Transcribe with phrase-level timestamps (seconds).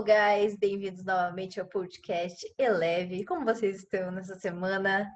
[0.00, 0.56] Hello, guys!
[0.56, 3.22] Bem-vindos novamente ao podcast Eleve.
[3.26, 5.14] Como vocês estão nessa semana?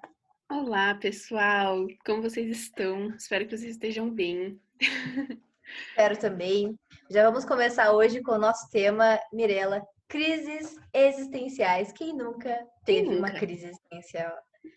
[0.50, 1.86] Olá, pessoal!
[2.04, 3.08] Como vocês estão?
[3.16, 4.60] Espero que vocês estejam bem.
[5.88, 6.78] Espero também.
[7.10, 11.90] Já vamos começar hoje com o nosso tema, Mirella, crises existenciais.
[11.90, 13.18] Quem nunca teve Quem nunca?
[13.30, 14.36] uma crise existencial?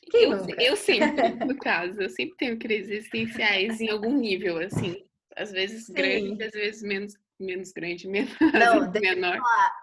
[0.09, 0.63] Quem eu, nunca?
[0.63, 5.05] eu sempre, no caso, eu sempre tenho crises existenciais em algum nível, assim.
[5.35, 5.93] Às vezes Sim.
[5.93, 9.37] grande, às vezes menos menos grande, menos Não, deixa menor.
[9.37, 9.79] Falar,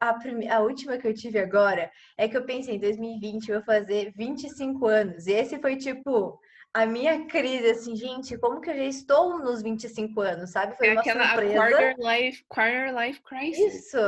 [0.00, 3.56] a, a, a, última que eu tive agora é que eu pensei em 2020 eu
[3.56, 5.26] vou fazer 25 anos.
[5.26, 6.38] E esse foi tipo
[6.72, 10.76] a minha crise, assim, gente, como que eu já estou nos 25 anos, sabe?
[10.76, 11.54] Foi é uma aquela surpresa.
[11.54, 13.74] Quarter life, quarter life crisis.
[13.74, 13.98] Isso,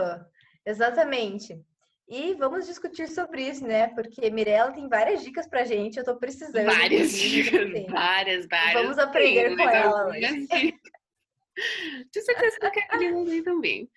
[0.65, 1.61] exatamente.
[2.09, 3.87] E vamos discutir sobre isso, né?
[3.89, 6.67] Porque Mirella tem várias dicas pra gente, eu tô precisando.
[6.67, 8.83] Várias dicas, várias, várias.
[8.83, 10.49] Vamos aprender Sim, com ela hoje.
[12.13, 13.91] Tenho certeza que a Karina também.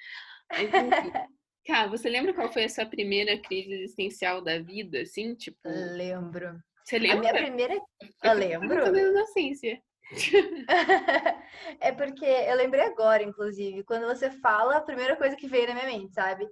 [0.51, 1.11] Mas, enfim.
[1.65, 5.33] Cara, você lembra qual foi a sua primeira crise existencial da vida, assim?
[5.33, 5.59] Tipo.
[5.63, 6.61] Lembro.
[6.83, 7.29] Você lembra?
[7.29, 7.81] A minha primeira.
[8.21, 8.73] Eu lembro.
[8.73, 9.81] Eu inocência.
[11.79, 15.73] é porque eu lembrei agora, inclusive, quando você fala, a primeira coisa que veio na
[15.73, 16.47] minha mente, sabe?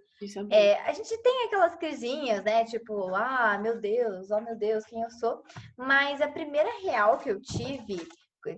[0.49, 2.63] É, é, a gente tem aquelas crisinhas, né?
[2.65, 5.43] Tipo, ah, meu Deus, oh meu Deus, quem eu sou.
[5.77, 8.07] Mas a primeira real que eu tive,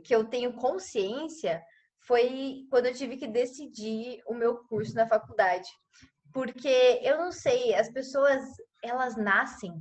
[0.04, 1.62] que eu tenho consciência,
[2.08, 5.68] foi quando eu tive que decidir o meu curso na faculdade.
[6.34, 8.44] Porque eu não sei, as pessoas,
[8.84, 9.72] elas nascem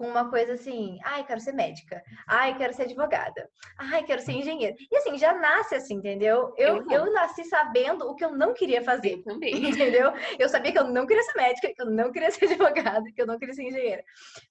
[0.00, 3.46] com uma coisa assim, ai, quero ser médica, ai, quero ser advogada,
[3.78, 4.74] ai, quero ser engenheira.
[4.90, 6.54] E assim, já nasce assim, entendeu?
[6.56, 9.16] Eu, eu, eu nasci sabendo o que eu não queria fazer.
[9.18, 9.52] Eu também.
[9.68, 10.10] Entendeu?
[10.38, 13.20] Eu sabia que eu não queria ser médica, que eu não queria ser advogada, que
[13.20, 14.02] eu não queria ser engenheira.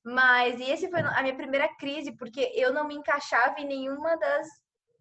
[0.05, 4.15] Mas, e esse foi a minha primeira crise, porque eu não me encaixava em nenhuma
[4.17, 4.47] das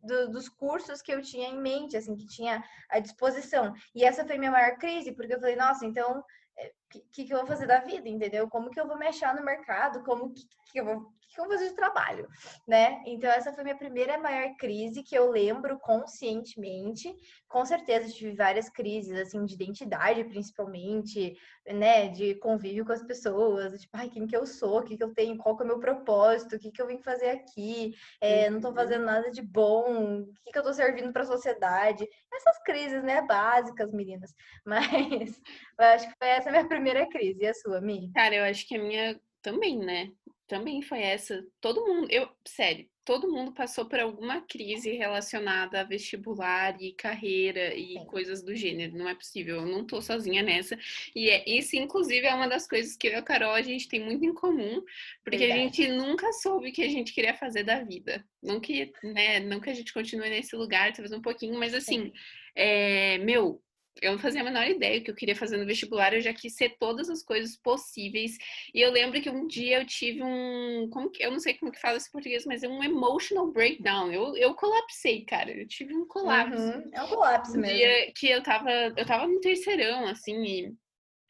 [0.02, 3.72] do, dos cursos que eu tinha em mente, assim, que tinha à disposição.
[3.94, 6.24] E essa foi minha maior crise, porque eu falei, nossa, então, o
[6.58, 6.72] é,
[7.12, 8.48] que, que eu vou fazer da vida, entendeu?
[8.48, 10.02] Como que eu vou mexer no mercado?
[10.04, 10.42] Como que,
[10.72, 12.28] que eu vou que eu vou fazer de trabalho,
[12.66, 13.02] né?
[13.06, 17.14] Então essa foi minha primeira maior crise que eu lembro conscientemente.
[17.48, 21.36] Com certeza tive várias crises assim de identidade, principalmente,
[21.66, 25.04] né, de convívio com as pessoas, tipo, ai, quem que eu sou, o que que
[25.04, 27.94] eu tenho, qual que é o meu propósito, o que que eu vim fazer aqui,
[28.20, 31.26] é, não tô fazendo nada de bom, o que que eu tô servindo para a
[31.26, 32.06] sociedade.
[32.32, 34.32] Essas crises, né, básicas, meninas.
[34.64, 35.40] Mas
[35.78, 38.10] eu acho que foi essa a minha primeira crise, e a sua, Mi?
[38.12, 40.10] Cara, eu acho que a minha também, né?
[40.48, 41.46] Também foi essa.
[41.60, 47.74] Todo mundo, eu, sério, todo mundo passou por alguma crise relacionada a vestibular e carreira
[47.74, 48.06] e Sim.
[48.06, 48.96] coisas do gênero.
[48.96, 50.76] Não é possível, eu não tô sozinha nessa.
[51.14, 53.88] E é, isso, inclusive, é uma das coisas que eu e a Carol a gente
[53.88, 54.82] tem muito em comum,
[55.22, 55.60] porque Verdade.
[55.60, 58.24] a gente nunca soube o que a gente queria fazer da vida.
[58.42, 62.10] Não que, né, não que a gente continue nesse lugar, talvez um pouquinho, mas assim,
[62.54, 63.62] é, meu,
[64.02, 66.32] eu não fazia a menor ideia o que eu queria fazer no vestibular, eu já
[66.32, 68.36] quis ser todas as coisas possíveis.
[68.74, 70.88] E eu lembro que um dia eu tive um.
[70.90, 74.12] Como que, eu não sei como que fala esse português, mas é um emotional breakdown.
[74.12, 75.50] Eu, eu colapsei, cara.
[75.50, 76.60] Eu tive um colapso.
[76.60, 77.76] Uhum, é um colapso um mesmo.
[77.76, 80.74] dia que eu tava, eu tava no terceirão, assim, e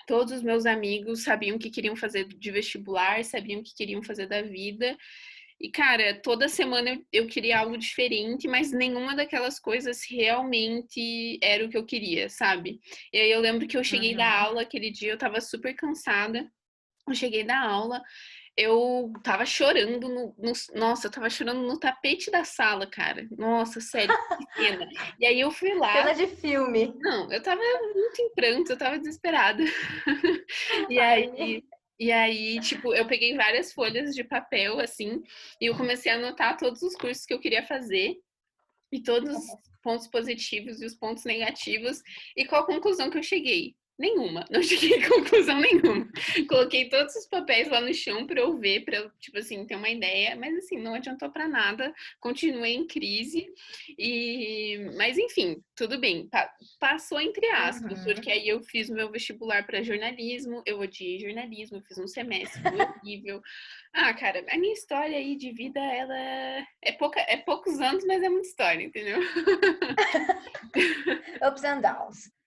[0.06, 4.03] todos os meus amigos sabiam o que queriam fazer de vestibular, sabiam o que queriam
[4.03, 4.97] fazer da vida.
[5.60, 11.64] E, cara, toda semana eu, eu queria algo diferente, mas nenhuma daquelas coisas realmente era
[11.64, 12.80] o que eu queria, sabe?
[13.12, 14.19] E aí eu lembro que eu cheguei uhum.
[14.19, 16.48] da aula aquele dia, eu tava super cansada.
[17.08, 18.02] Eu cheguei da aula,
[18.58, 23.26] eu tava chorando no, no, Nossa, eu tava chorando no tapete da sala, cara.
[23.38, 24.88] Nossa, sério, que cena.
[25.19, 25.92] E aí eu fui lá.
[25.92, 26.92] Cena de filme.
[26.98, 27.62] Não, eu tava
[27.94, 29.62] muito em pranto, eu tava desesperada.
[30.90, 31.64] e aí
[31.98, 35.22] e aí, tipo, eu peguei várias folhas de papel, assim,
[35.60, 38.16] e eu comecei a anotar todos os cursos que eu queria fazer
[38.92, 39.47] e todos os
[39.82, 42.00] pontos positivos e os pontos negativos.
[42.37, 43.75] E qual a conclusão que eu cheguei?
[43.98, 46.09] Nenhuma, não cheguei a conclusão nenhuma.
[46.48, 49.75] Coloquei todos os papéis lá no chão para eu ver, para eu, tipo assim, ter
[49.75, 53.53] uma ideia, mas assim, não adiantou para nada, continuei em crise.
[53.98, 56.31] E mas enfim, tudo bem,
[56.78, 58.05] passou entre aspas, uhum.
[58.05, 62.62] porque aí eu fiz meu vestibular para jornalismo, eu odiei jornalismo, fiz um semestre
[63.02, 63.43] horrível.
[63.93, 68.23] Ah, cara, a minha história aí de vida, ela é pouca, é poucos anos, mas
[68.23, 69.19] é muita história, entendeu?
[71.43, 72.38] Ups and downs.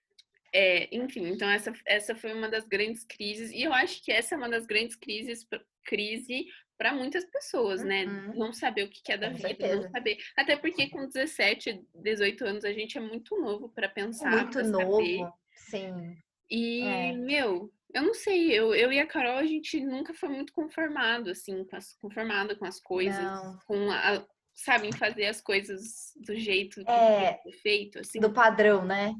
[0.53, 4.35] É, enfim, então essa, essa foi uma das grandes crises, e eu acho que essa
[4.35, 5.47] é uma das grandes crises,
[5.83, 6.45] crise
[6.77, 8.05] para muitas pessoas, né?
[8.05, 8.33] Uhum.
[8.35, 9.75] Não saber o que é da com vida, certeza.
[9.75, 10.17] não saber.
[10.35, 14.31] Até porque com 17, 18 anos a gente é muito novo para pensar.
[14.31, 15.31] Muito novo, saber.
[15.53, 16.17] sim.
[16.49, 17.13] E, é.
[17.13, 21.29] meu, eu não sei, eu, eu e a Carol, a gente nunca foi muito conformado,
[21.29, 21.65] assim,
[22.01, 23.59] conformado com as coisas, não.
[23.67, 28.19] com a, sabem fazer as coisas do jeito que é, feito, assim.
[28.19, 29.13] Do padrão, né?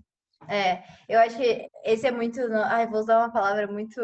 [0.48, 2.40] É, eu acho que esse é muito.
[2.66, 4.02] Ai, vou usar uma palavra muito.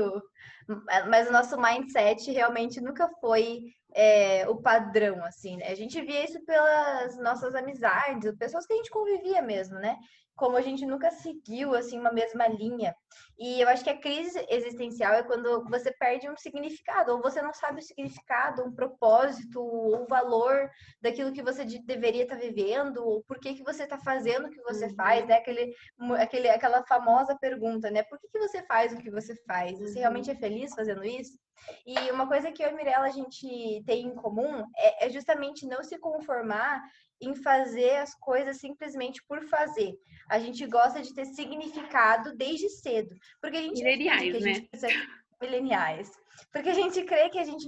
[1.10, 5.68] Mas o nosso mindset realmente nunca foi é, o padrão, assim, né?
[5.70, 9.98] A gente via isso pelas nossas amizades, pessoas que a gente convivia mesmo, né?
[10.38, 12.96] Como a gente nunca seguiu assim uma mesma linha.
[13.40, 17.42] E eu acho que a crise existencial é quando você perde um significado, ou você
[17.42, 20.70] não sabe o significado, um propósito, ou o valor
[21.02, 24.62] daquilo que você deveria estar vivendo, ou por que, que você está fazendo o que
[24.62, 24.96] você uhum.
[24.96, 25.36] faz, né?
[25.38, 25.74] Aquele,
[26.20, 28.04] aquele, aquela famosa pergunta, né?
[28.04, 29.80] Por que, que você faz o que você faz?
[29.80, 30.40] Você realmente é uhum.
[30.40, 31.38] feliz fazendo isso?
[31.86, 35.66] E uma coisa que eu e Mirella a gente tem em comum é, é justamente
[35.66, 36.84] não se conformar
[37.22, 39.98] em fazer as coisas simplesmente por fazer.
[40.30, 43.16] A gente gosta de ter significado desde cedo.
[43.42, 45.08] Porque a gente mileniais, a gente né?
[45.42, 46.12] mileniais.
[46.52, 47.68] Porque a gente crê que a gente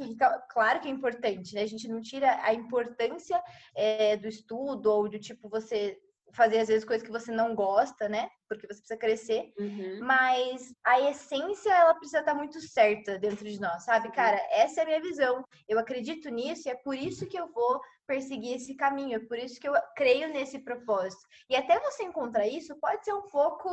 [0.49, 1.61] claro que é importante, né?
[1.61, 3.41] A gente não tira a importância
[3.75, 5.97] é, do estudo ou do tipo você
[6.33, 8.29] fazer às vezes coisas que você não gosta, né?
[8.47, 9.53] Porque você precisa crescer.
[9.57, 9.99] Uhum.
[10.01, 14.11] Mas a essência, ela precisa estar muito certa dentro de nós, sabe?
[14.11, 15.43] Cara, essa é a minha visão.
[15.67, 19.17] Eu acredito nisso e é por isso que eu vou perseguir esse caminho.
[19.17, 21.21] É por isso que eu creio nesse propósito.
[21.49, 23.69] E até você encontrar isso, pode ser um pouco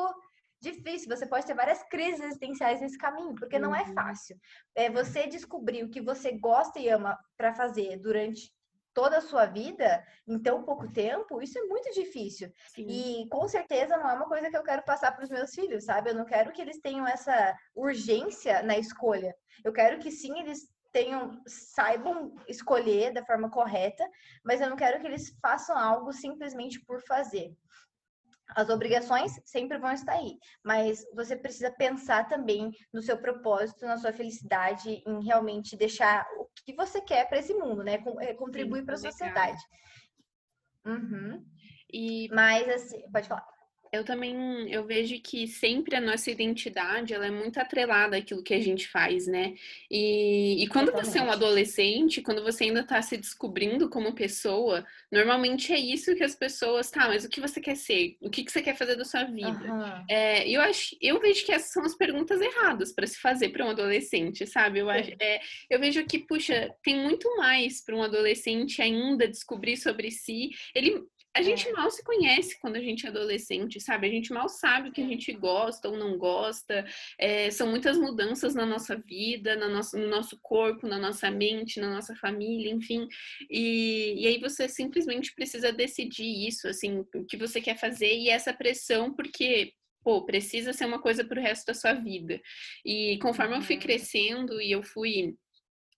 [0.60, 1.08] difícil.
[1.08, 3.62] Você pode ter várias crises existenciais nesse caminho, porque uhum.
[3.62, 3.94] não é uhum.
[3.94, 4.36] fácil.
[4.74, 8.52] É você descobrir o que você gosta e ama para fazer durante
[8.96, 12.50] toda a sua vida em tão pouco tempo, isso é muito difícil.
[12.74, 12.86] Sim.
[12.88, 15.84] E com certeza não é uma coisa que eu quero passar para os meus filhos,
[15.84, 16.08] sabe?
[16.08, 19.36] Eu não quero que eles tenham essa urgência na escolha.
[19.62, 20.60] Eu quero que sim, eles
[20.90, 24.02] tenham saibam escolher da forma correta,
[24.42, 27.54] mas eu não quero que eles façam algo simplesmente por fazer.
[28.54, 33.98] As obrigações sempre vão estar aí, mas você precisa pensar também no seu propósito, na
[33.98, 37.94] sua felicidade, em realmente deixar o que você quer para esse mundo, né?
[38.20, 39.60] É, contribuir para a sociedade.
[40.84, 41.44] Uhum.
[41.92, 42.28] E...
[42.32, 43.55] Mas, assim, pode falar.
[43.92, 48.54] Eu também eu vejo que sempre a nossa identidade ela é muito atrelada àquilo que
[48.54, 49.54] a gente faz, né?
[49.90, 51.12] E, e quando Totalmente.
[51.12, 56.14] você é um adolescente, quando você ainda está se descobrindo como pessoa, normalmente é isso
[56.14, 58.16] que as pessoas, tá, mas o que você quer ser?
[58.20, 59.48] O que, que você quer fazer da sua vida?
[59.48, 60.04] Uhum.
[60.08, 63.64] É, eu, acho, eu vejo que essas são as perguntas erradas para se fazer para
[63.64, 64.80] um adolescente, sabe?
[64.80, 65.40] Eu, acho, é,
[65.70, 70.50] eu vejo que, puxa, tem muito mais para um adolescente ainda descobrir sobre si.
[70.74, 71.02] Ele,
[71.36, 71.72] a gente é.
[71.72, 74.06] mal se conhece quando a gente é adolescente, sabe?
[74.06, 76.86] A gente mal sabe o que a gente gosta ou não gosta.
[77.18, 81.78] É, são muitas mudanças na nossa vida, no nosso, no nosso corpo, na nossa mente,
[81.78, 83.06] na nossa família, enfim.
[83.50, 88.30] E, e aí você simplesmente precisa decidir isso, assim, o que você quer fazer e
[88.30, 92.40] essa pressão, porque pô, precisa ser uma coisa para o resto da sua vida.
[92.84, 93.82] E conforme eu fui uhum.
[93.82, 95.34] crescendo e eu fui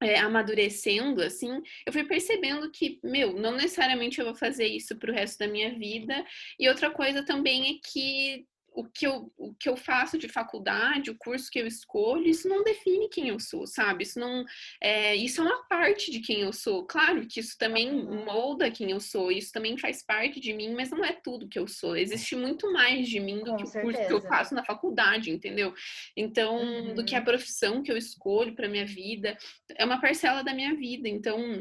[0.00, 5.12] é, amadurecendo, assim, eu fui percebendo que, meu, não necessariamente eu vou fazer isso pro
[5.12, 6.24] resto da minha vida.
[6.58, 8.46] E outra coisa também é que
[8.78, 12.48] o que, eu, o que eu faço de faculdade, o curso que eu escolho, isso
[12.48, 14.04] não define quem eu sou, sabe?
[14.04, 14.44] Isso não
[14.80, 16.86] é, isso é uma parte de quem eu sou.
[16.86, 20.90] Claro que isso também molda quem eu sou, isso também faz parte de mim, mas
[20.90, 21.96] não é tudo que eu sou.
[21.96, 23.78] Existe muito mais de mim do Com que certeza.
[23.78, 25.74] o curso que eu faço na faculdade, entendeu?
[26.16, 26.94] Então, uhum.
[26.94, 27.24] do que a uhum.
[27.24, 29.36] profissão que eu escolho para minha vida,
[29.74, 31.08] é uma parcela da minha vida.
[31.08, 31.60] Então,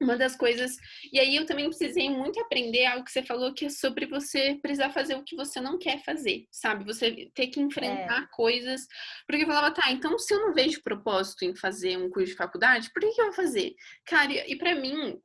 [0.00, 0.76] uma das coisas.
[1.12, 4.58] E aí eu também precisei muito aprender algo que você falou, que é sobre você
[4.60, 6.84] precisar fazer o que você não quer fazer, sabe?
[6.84, 8.28] Você ter que enfrentar é.
[8.32, 8.86] coisas.
[9.26, 12.36] Porque eu falava, tá, então se eu não vejo propósito em fazer um curso de
[12.36, 13.74] faculdade, por que, que eu vou fazer?
[14.04, 15.20] Cara, e para mim,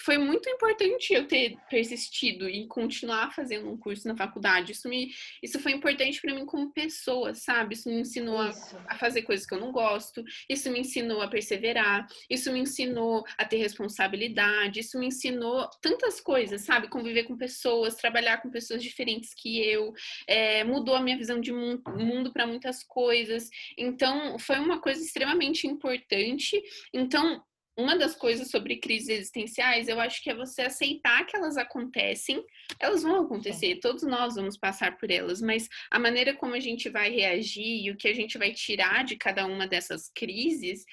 [0.00, 4.72] foi muito importante eu ter persistido e continuar fazendo um curso na faculdade.
[4.72, 5.10] Isso me,
[5.42, 7.74] isso foi importante para mim como pessoa, sabe?
[7.74, 8.52] Isso me ensinou a,
[8.86, 10.24] a, fazer coisas que eu não gosto.
[10.48, 12.06] Isso me ensinou a perseverar.
[12.30, 14.80] Isso me ensinou a ter responsabilidade.
[14.80, 16.88] Isso me ensinou tantas coisas, sabe?
[16.88, 19.92] Conviver com pessoas, trabalhar com pessoas diferentes que eu.
[20.28, 23.50] É, mudou a minha visão de mundo, mundo para muitas coisas.
[23.76, 26.62] Então, foi uma coisa extremamente importante.
[26.94, 27.42] Então,
[27.78, 32.44] uma das coisas sobre crises existenciais, eu acho que é você aceitar que elas acontecem,
[32.80, 36.88] elas vão acontecer, todos nós vamos passar por elas, mas a maneira como a gente
[36.88, 40.84] vai reagir e o que a gente vai tirar de cada uma dessas crises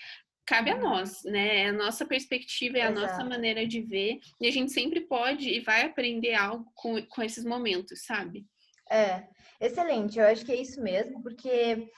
[0.46, 0.82] cabe a uhum.
[0.82, 1.62] nós, né?
[1.62, 3.01] É a nossa perspectiva, é a Exato.
[3.01, 7.24] nossa maneira de ver, e a gente sempre pode e vai aprender algo com, com
[7.24, 8.46] esses momentos, sabe?
[8.92, 9.24] É,
[9.60, 11.89] excelente, eu acho que é isso mesmo, porque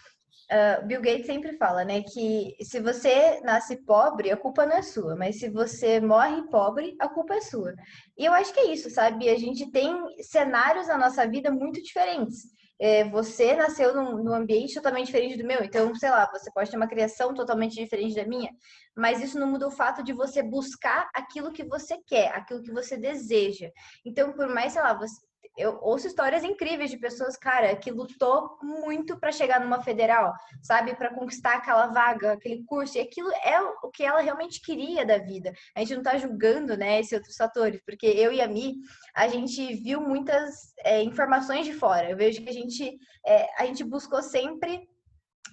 [0.49, 4.81] Uh, Bill Gates sempre fala, né, que se você nasce pobre, a culpa não é
[4.81, 7.73] sua, mas se você morre pobre, a culpa é sua.
[8.17, 9.27] E eu acho que é isso, sabe?
[9.29, 12.55] A gente tem cenários na nossa vida muito diferentes.
[12.79, 16.69] É, você nasceu num, num, ambiente totalmente diferente do meu, então, sei lá, você pode
[16.69, 18.51] ter uma criação totalmente diferente da minha,
[18.95, 22.71] mas isso não muda o fato de você buscar aquilo que você quer, aquilo que
[22.71, 23.69] você deseja.
[24.05, 25.15] Então, por mais, sei lá, você,
[25.57, 30.95] eu ouço histórias incríveis de pessoas, cara, que lutou muito para chegar numa federal, sabe,
[30.95, 35.17] para conquistar aquela vaga, aquele curso, e aquilo é o que ela realmente queria da
[35.17, 35.51] vida.
[35.75, 38.75] A gente não tá julgando, né, esses outros fatores, porque eu e a Mi,
[39.15, 42.09] a gente viu muitas é, informações de fora.
[42.09, 44.87] Eu vejo que a gente, é, a gente buscou sempre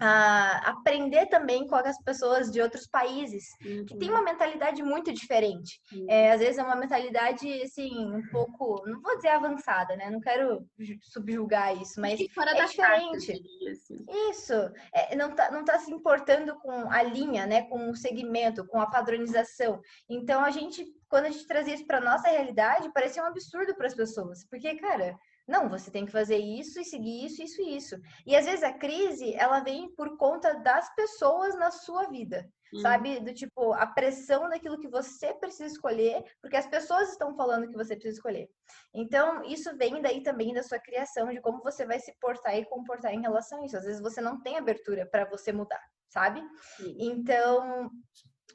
[0.01, 3.85] a aprender também com as pessoas de outros países uhum.
[3.85, 5.81] que tem uma mentalidade muito diferente.
[5.93, 6.07] Uhum.
[6.09, 10.11] É, às vezes é uma mentalidade assim um pouco, não vou dizer avançada, né?
[10.11, 10.67] Não quero
[11.03, 13.33] subjugar isso, mas é diferente.
[13.71, 14.05] assim.
[14.31, 14.55] Isso,
[14.95, 17.63] é, não tá não tá se importando com a linha, né?
[17.63, 19.81] Com o segmento, com a padronização.
[20.09, 23.87] Então a gente quando a gente trazia isso para nossa realidade, parecia um absurdo para
[23.87, 27.77] as pessoas, porque cara não, você tem que fazer isso e seguir isso, isso e
[27.77, 27.97] isso.
[28.27, 32.81] E às vezes a crise, ela vem por conta das pessoas na sua vida, uhum.
[32.81, 33.21] sabe?
[33.21, 37.77] Do tipo, a pressão daquilo que você precisa escolher, porque as pessoas estão falando que
[37.77, 38.49] você precisa escolher.
[38.95, 42.65] Então, isso vem daí também da sua criação, de como você vai se portar e
[42.65, 43.77] comportar em relação a isso.
[43.77, 46.41] Às vezes você não tem abertura para você mudar, sabe?
[46.41, 46.97] Uhum.
[46.99, 47.91] Então,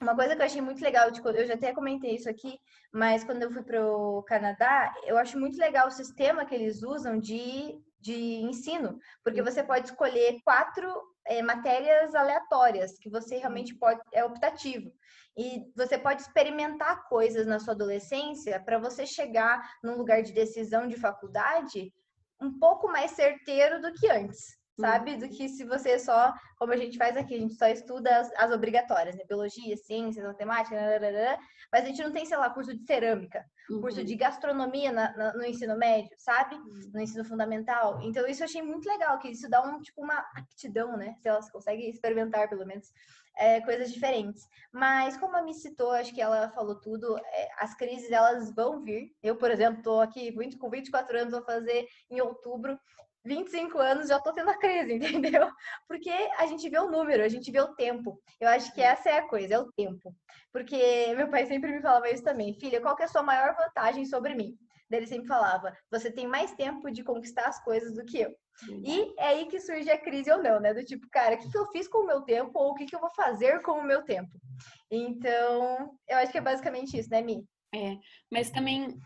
[0.02, 2.60] uma coisa que eu achei muito legal, tipo, eu já até comentei isso aqui,
[2.92, 6.82] mas quando eu fui para o Canadá, eu acho muito legal o sistema que eles
[6.84, 10.90] usam de, de ensino, porque você pode escolher quatro
[11.26, 14.92] é, matérias aleatórias, que você realmente pode, é optativo.
[15.38, 20.88] E você pode experimentar coisas na sua adolescência para você chegar num lugar de decisão
[20.88, 21.94] de faculdade
[22.42, 25.18] um pouco mais certeiro do que antes sabe?
[25.18, 28.32] Do que se você só, como a gente faz aqui, a gente só estuda as,
[28.36, 29.24] as obrigatórias, né?
[29.28, 30.76] Biologia, ciências, matemática,
[31.72, 33.82] mas a gente não tem, sei lá, curso de cerâmica, uhum.
[33.82, 36.56] curso de gastronomia na, na, no ensino médio, sabe?
[36.56, 36.92] Uhum.
[36.94, 38.00] No ensino fundamental.
[38.02, 41.16] Então, isso eu achei muito legal, que isso dá um, tipo, uma aptidão, né?
[41.22, 42.92] Se elas conseguem experimentar, pelo menos,
[43.38, 44.48] é, coisas diferentes.
[44.72, 48.84] Mas, como a me citou, acho que ela falou tudo, é, as crises, elas vão
[48.84, 49.16] vir.
[49.24, 52.78] Eu, por exemplo, tô aqui 20, com 24 anos, vou fazer em outubro.
[53.26, 55.50] 25 anos já tô tendo a crise, entendeu?
[55.88, 58.22] Porque a gente vê o número, a gente vê o tempo.
[58.40, 60.16] Eu acho que essa é a coisa, é o tempo.
[60.52, 62.54] Porque meu pai sempre me falava isso também.
[62.54, 64.58] Filha, qual que é a sua maior vantagem sobre mim?
[64.92, 68.36] Ele sempre falava, você tem mais tempo de conquistar as coisas do que eu.
[68.84, 70.74] E é aí que surge a crise ou não, né?
[70.74, 72.86] Do tipo, cara, o que, que eu fiz com o meu tempo ou o que,
[72.86, 74.32] que eu vou fazer com o meu tempo?
[74.92, 77.46] Então, eu acho que é basicamente isso, né, Mi?
[77.74, 77.98] É,
[78.32, 79.00] mas também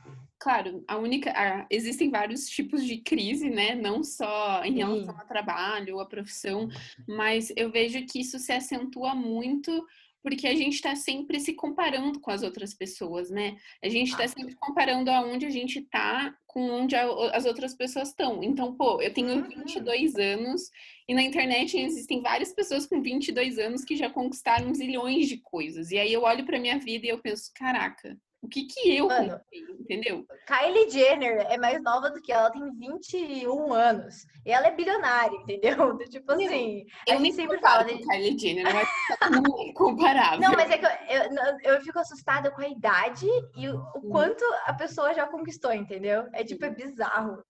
[0.44, 1.32] claro, a única.
[1.32, 3.76] A, existem vários tipos de crise, né?
[3.76, 6.68] Não só em relação ao trabalho, à profissão,
[7.08, 9.86] mas eu vejo que isso se acentua muito
[10.22, 13.58] porque a gente está sempre se comparando com as outras pessoas, né?
[13.84, 18.08] A gente está sempre comparando aonde a gente está com onde a, as outras pessoas
[18.08, 18.42] estão.
[18.42, 20.22] Então, pô, eu tenho 22 uhum.
[20.22, 20.72] anos
[21.10, 25.92] e na internet existem várias pessoas com 22 anos que já conquistaram zilhões de coisas.
[25.92, 29.08] E aí eu olho para minha vida e eu penso, caraca, o que que eu
[29.08, 29.40] Mano,
[29.80, 30.26] entendeu?
[30.46, 34.26] Kylie Jenner é mais nova do que ela, tem 21 anos.
[34.46, 35.98] E ela é bilionária, entendeu?
[36.10, 37.86] Tipo assim, eu a gente sempre fala...
[37.86, 38.86] Com Kylie Jenner, não é
[39.74, 40.42] comparável.
[40.42, 44.02] Não, mas é que eu, eu, eu, fico assustada com a idade e o, o
[44.10, 46.28] quanto a pessoa já conquistou, entendeu?
[46.34, 47.42] É tipo, é bizarro.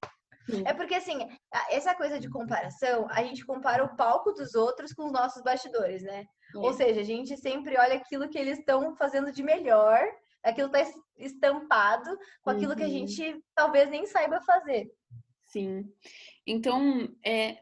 [0.66, 1.28] É porque, assim,
[1.70, 6.04] essa coisa de comparação, a gente compara o palco dos outros com os nossos bastidores,
[6.04, 6.26] né?
[6.54, 6.58] É.
[6.58, 10.04] Ou seja, a gente sempre olha aquilo que eles estão fazendo de melhor
[10.44, 12.78] aquilo está estampado com aquilo uhum.
[12.78, 13.08] que a uhum.
[13.08, 14.92] gente talvez nem saiba fazer.
[15.46, 15.92] Sim.
[16.46, 17.60] Então, é,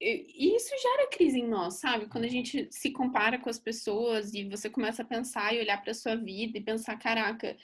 [0.00, 2.06] isso gera crise em nós, sabe?
[2.06, 5.82] Quando a gente se compara com as pessoas e você começa a pensar e olhar
[5.82, 7.56] para sua vida e pensar, caraca,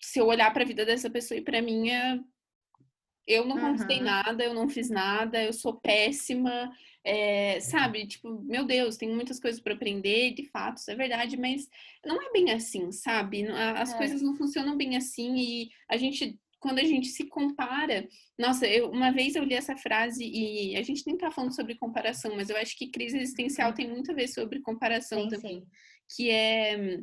[0.00, 2.22] se eu olhar para a vida dessa pessoa e para minha,
[3.26, 4.04] eu não conquistei uhum.
[4.04, 6.70] nada, eu não fiz nada, eu sou péssima,
[7.04, 8.06] é, sabe?
[8.06, 11.68] Tipo, meu Deus, tem muitas coisas para aprender, de fato, isso é verdade, mas
[12.04, 13.46] não é bem assim, sabe?
[13.48, 13.96] As é.
[13.96, 18.88] coisas não funcionam bem assim e a gente quando a gente se compara, nossa, eu,
[18.88, 22.50] uma vez eu li essa frase e a gente nem tá falando sobre comparação, mas
[22.50, 23.74] eu acho que crise existencial uhum.
[23.74, 25.66] tem muito a ver sobre comparação sim, também, sim.
[26.14, 27.00] que é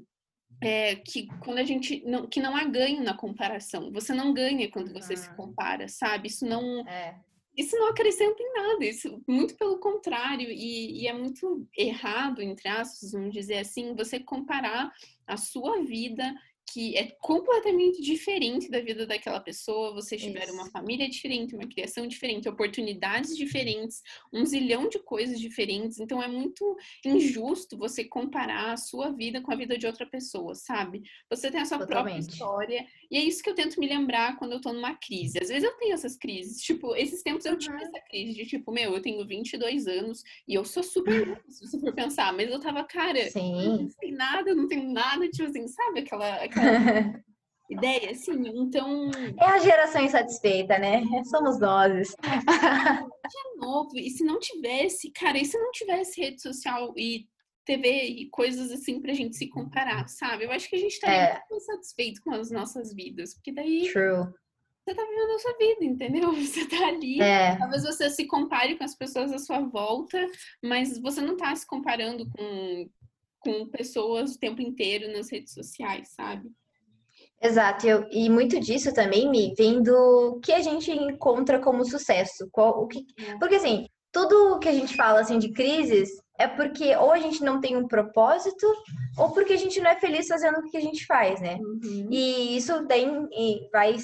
[0.61, 3.91] é, que quando a gente não, que não há ganho na comparação.
[3.91, 6.27] Você não ganha quando você se compara, sabe?
[6.27, 7.15] Isso não é.
[7.55, 8.85] isso não acrescenta em nada.
[8.85, 14.19] Isso muito pelo contrário e, e, é muito errado entre aspas, vamos dizer assim, você
[14.19, 14.91] comparar
[15.25, 16.33] a sua vida
[16.71, 22.05] que é completamente diferente da vida daquela pessoa, vocês tiveram uma família diferente, uma criação
[22.05, 25.99] diferente, oportunidades diferentes, um zilhão de coisas diferentes.
[25.99, 30.53] Então é muito injusto você comparar a sua vida com a vida de outra pessoa,
[30.53, 31.01] sabe?
[31.29, 32.13] Você tem a sua Totalmente.
[32.13, 32.87] própria história.
[33.09, 35.39] E é isso que eu tento me lembrar quando eu tô numa crise.
[35.41, 36.61] Às vezes eu tenho essas crises.
[36.61, 40.53] Tipo, esses tempos eu tive essa crise de tipo, meu, eu tenho 22 anos e
[40.53, 43.79] eu sou super, se você for pensar, mas eu tava, cara, Sim.
[43.79, 46.58] não sei nada, não tenho nada, tipo assim, sabe aquela, aquela
[47.69, 48.47] ideia, assim.
[48.47, 49.11] Então.
[49.39, 51.03] É a geração insatisfeita, né?
[51.25, 52.15] Somos nós.
[52.23, 53.91] É novo.
[53.95, 57.27] E se não tivesse, cara, e se não tivesse rede social e
[57.65, 60.45] TV e coisas assim pra gente se comparar, sabe?
[60.45, 61.41] Eu acho que a gente estaria é.
[61.49, 63.35] muito satisfeito com as nossas vidas.
[63.35, 63.91] Porque daí.
[63.91, 64.33] True
[64.89, 66.33] você tá vivendo a sua vida, entendeu?
[66.33, 67.21] Você tá ali.
[67.21, 67.55] É.
[67.57, 70.17] Talvez você se compare com as pessoas à sua volta,
[70.63, 72.89] mas você não tá se comparando com,
[73.39, 76.49] com pessoas o tempo inteiro nas redes sociais, sabe?
[77.41, 82.49] Exato, eu, e muito disso também me vem do que a gente encontra como sucesso.
[82.51, 83.37] Qual, o que, é.
[83.37, 87.43] porque assim, tudo que a gente fala assim de crises é porque ou a gente
[87.43, 88.65] não tem um propósito
[89.17, 91.57] ou porque a gente não é feliz fazendo o que a gente faz, né?
[91.61, 92.07] Uhum.
[92.11, 93.05] E isso daí
[93.71, 93.95] vai,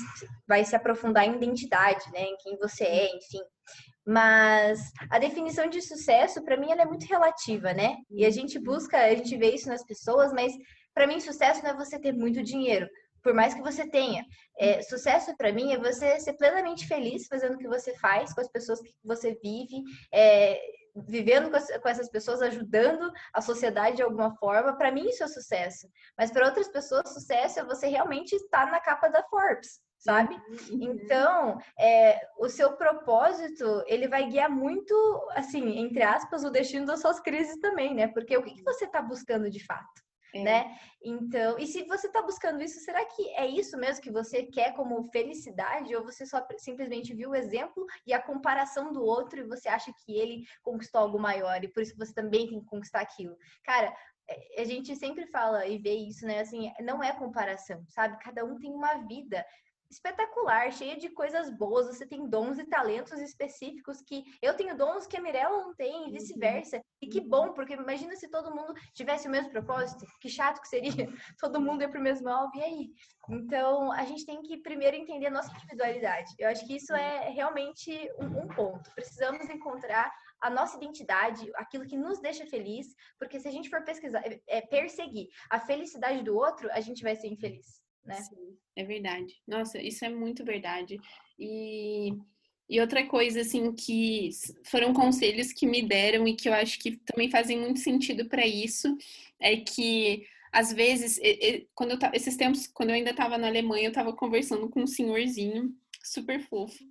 [0.47, 2.23] vai se aprofundar em identidade, né?
[2.23, 3.41] Em quem você é, enfim.
[4.05, 7.97] Mas a definição de sucesso, para mim, ela é muito relativa, né?
[8.11, 10.53] E a gente busca, a gente vê isso nas pessoas, mas
[10.93, 12.87] para mim, sucesso não é você ter muito dinheiro,
[13.23, 14.23] por mais que você tenha.
[14.57, 18.41] É, sucesso para mim é você ser plenamente feliz fazendo o que você faz, com
[18.41, 19.81] as pessoas que você vive,
[20.13, 20.59] é,
[20.95, 24.77] vivendo com, as, com, essas pessoas, ajudando a sociedade de alguma forma.
[24.77, 25.87] Para mim, isso é sucesso.
[26.17, 30.35] Mas para outras pessoas, sucesso é você realmente estar na capa da Forbes sabe?
[30.35, 30.79] Uhum.
[30.83, 34.93] Então, é, o seu propósito, ele vai guiar muito,
[35.31, 38.07] assim, entre aspas, o destino das suas crises também, né?
[38.09, 40.04] Porque o que, que você está buscando de fato?
[40.35, 40.43] É.
[40.43, 40.79] Né?
[41.01, 44.73] Então, e se você está buscando isso, será que é isso mesmo que você quer
[44.75, 45.95] como felicidade?
[45.95, 49.93] Ou você só simplesmente viu o exemplo e a comparação do outro e você acha
[50.03, 53.37] que ele conquistou algo maior e por isso você também tem que conquistar aquilo?
[53.63, 53.95] Cara,
[54.27, 56.39] é, a gente sempre fala e vê isso, né?
[56.39, 58.17] Assim, não é comparação, sabe?
[58.19, 59.45] Cada um tem uma vida
[59.89, 61.87] espetacular, cheia de coisas boas.
[61.87, 66.07] Você tem dons e talentos específicos que eu tenho dons que a Mirella não tem,
[66.07, 66.81] e vice-versa.
[67.01, 70.05] E que bom, porque imagina se todo mundo tivesse o mesmo propósito.
[70.19, 70.85] Que chato que seria.
[71.39, 72.89] Todo mundo ia pro mesmo alvo, e aí?
[73.29, 76.33] Então, a gente tem que primeiro entender a nossa individualidade.
[76.37, 78.91] Eu acho que isso é realmente um, um ponto.
[78.93, 80.11] Precisamos encontrar
[80.41, 84.39] a nossa identidade, aquilo que nos deixa feliz, porque se a gente for pesquisar, é,
[84.47, 88.15] é perseguir a felicidade do outro, a gente vai ser infeliz né?
[88.15, 89.35] Sim, é verdade.
[89.47, 90.99] Nossa, isso é muito verdade.
[91.39, 92.13] E,
[92.69, 94.29] e outra coisa, assim, que
[94.65, 98.45] foram conselhos que me deram e que eu acho que também fazem muito sentido para
[98.45, 98.95] isso,
[99.39, 101.19] é que às vezes,
[101.73, 104.87] quando eu esses tempos, quando eu ainda estava na Alemanha, eu estava conversando com um
[104.87, 106.81] senhorzinho super fofo.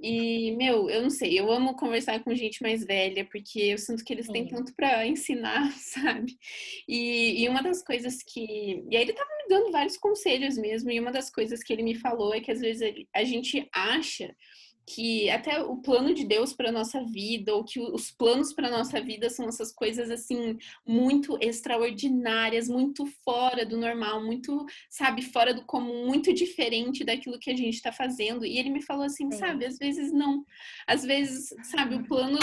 [0.00, 4.04] E, meu, eu não sei, eu amo conversar com gente mais velha, porque eu sinto
[4.04, 6.38] que eles têm tanto para ensinar, sabe?
[6.86, 8.84] E, e, uma das coisas que.
[8.88, 11.82] E aí ele tava me dando vários conselhos mesmo, e uma das coisas que ele
[11.82, 14.34] me falou é que às vezes a gente acha
[14.88, 19.00] que até o plano de Deus para nossa vida, ou que os planos para nossa
[19.00, 25.64] vida são essas coisas assim muito extraordinárias, muito fora do normal, muito, sabe, fora do
[25.64, 28.46] comum, muito diferente daquilo que a gente está fazendo.
[28.46, 30.44] E ele me falou assim, sabe, às vezes não.
[30.86, 32.38] Às vezes, sabe, o plano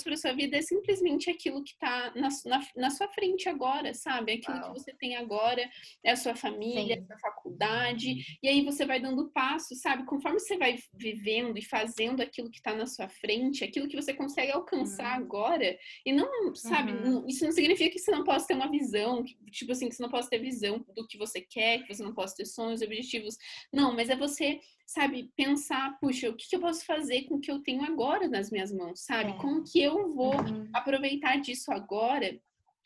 [0.00, 3.92] Deus para sua vida é simplesmente aquilo que está na, na, na, sua frente agora,
[3.94, 4.32] sabe?
[4.32, 4.72] Aquilo Uau.
[4.72, 5.68] que você tem agora,
[6.04, 7.00] é a sua família, Sim.
[7.00, 8.38] é a sua faculdade.
[8.42, 10.04] E aí você vai dando passo, sabe?
[10.06, 14.14] Conforme você vai vivendo e fazendo aquilo que está na sua frente, aquilo que você
[14.14, 15.24] consegue alcançar uhum.
[15.24, 15.78] agora.
[16.04, 17.26] E não, sabe, uhum.
[17.26, 20.02] isso não significa que você não possa ter uma visão, que, tipo assim, que você
[20.02, 23.36] não possa ter visão do que você quer, que você não possa ter sonhos, objetivos.
[23.72, 24.60] Não, mas é você
[24.90, 28.26] sabe, pensar, puxa, o que, que, eu posso fazer com o que eu tenho agora
[28.26, 29.30] nas minhas mãos, sabe?
[29.30, 29.36] É.
[29.36, 30.68] Como que eu vou uhum.
[30.72, 32.38] aproveitar disso agora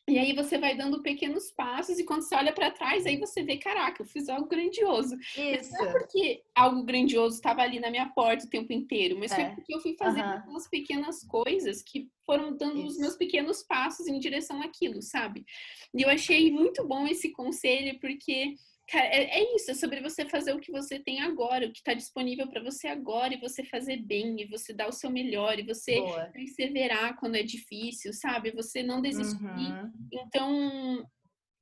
[0.07, 3.43] e aí você vai dando pequenos passos e quando você olha para trás, aí você
[3.43, 5.17] vê, caraca, eu fiz algo grandioso.
[5.35, 5.73] Isso.
[5.73, 9.37] Não é porque algo grandioso estava ali na minha porta o tempo inteiro, mas é.
[9.37, 10.33] foi porque eu fui fazendo uhum.
[10.33, 12.89] algumas pequenas coisas que foram dando Isso.
[12.89, 15.43] os meus pequenos passos em direção àquilo, sabe?
[15.95, 18.57] E eu achei muito bom esse conselho porque
[18.89, 21.79] Cara, é, é, isso, é sobre você fazer o que você tem agora, o que
[21.79, 25.59] está disponível para você agora, e você fazer bem, e você dar o seu melhor,
[25.59, 26.27] e você Boa.
[26.27, 28.51] perseverar quando é difícil, sabe?
[28.53, 29.43] Você não desistir.
[29.43, 29.93] Uhum.
[30.13, 31.07] Então,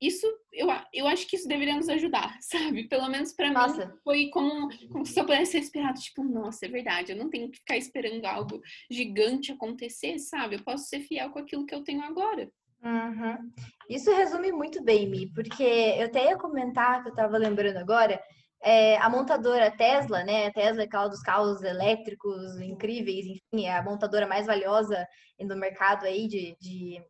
[0.03, 2.89] isso, eu, eu acho que isso deveria nos ajudar, sabe?
[2.89, 7.13] Pelo menos para mim, foi como, como se eu pudesse respirar, tipo, nossa, é verdade,
[7.13, 10.55] eu não tenho que ficar esperando algo gigante acontecer, sabe?
[10.55, 12.51] Eu posso ser fiel com aquilo que eu tenho agora.
[12.83, 13.51] Uhum.
[13.89, 18.21] Isso resume muito bem, Mi, porque eu até ia comentar, que eu estava lembrando agora,
[18.61, 20.47] é, a montadora Tesla, né?
[20.47, 25.05] A Tesla é aquela dos carros elétricos incríveis, enfim, é a montadora mais valiosa
[25.39, 27.01] no mercado aí de, de,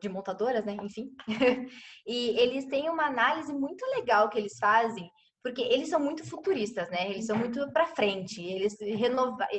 [0.00, 0.76] de montadoras, né?
[0.82, 1.10] Enfim.
[2.06, 5.10] e eles têm uma análise muito legal que eles fazem,
[5.42, 7.10] porque eles são muito futuristas, né?
[7.10, 8.74] Eles são muito para frente, eles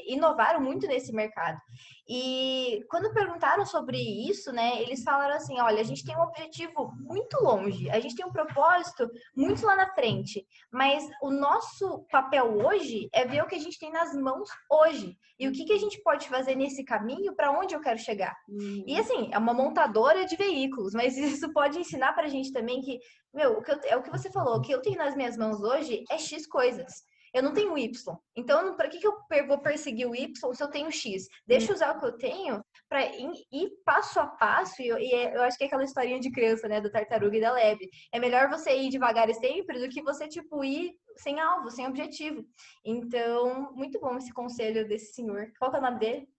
[0.08, 1.60] inovaram muito nesse mercado.
[2.07, 6.93] E quando perguntaram sobre isso, né, eles falaram assim: olha, a gente tem um objetivo
[6.99, 12.57] muito longe, a gente tem um propósito muito lá na frente, mas o nosso papel
[12.63, 15.73] hoje é ver o que a gente tem nas mãos hoje e o que, que
[15.73, 18.35] a gente pode fazer nesse caminho para onde eu quero chegar.
[18.47, 18.83] Uhum.
[18.85, 22.81] E assim, é uma montadora de veículos, mas isso pode ensinar para a gente também
[22.81, 22.99] que,
[23.33, 26.17] meu, é o que você falou, o que eu tenho nas minhas mãos hoje é
[26.19, 27.03] X coisas
[27.36, 28.17] eu não tenho Y.
[28.34, 29.13] Então, para que, que eu
[29.45, 31.28] vou perseguir o Y se eu tenho X?
[31.45, 34.82] Deixa eu usar o que eu tenho para ir, passo a passo.
[34.82, 36.80] E, eu, e é, eu acho que é aquela historinha de criança, né?
[36.80, 37.89] Do tartaruga e da leve.
[38.13, 42.45] É melhor você ir devagar sempre do que você, tipo, ir sem alvo, sem objetivo.
[42.86, 45.52] Então, muito bom esse conselho desse senhor.
[45.60, 46.30] Qual que é o nome dele?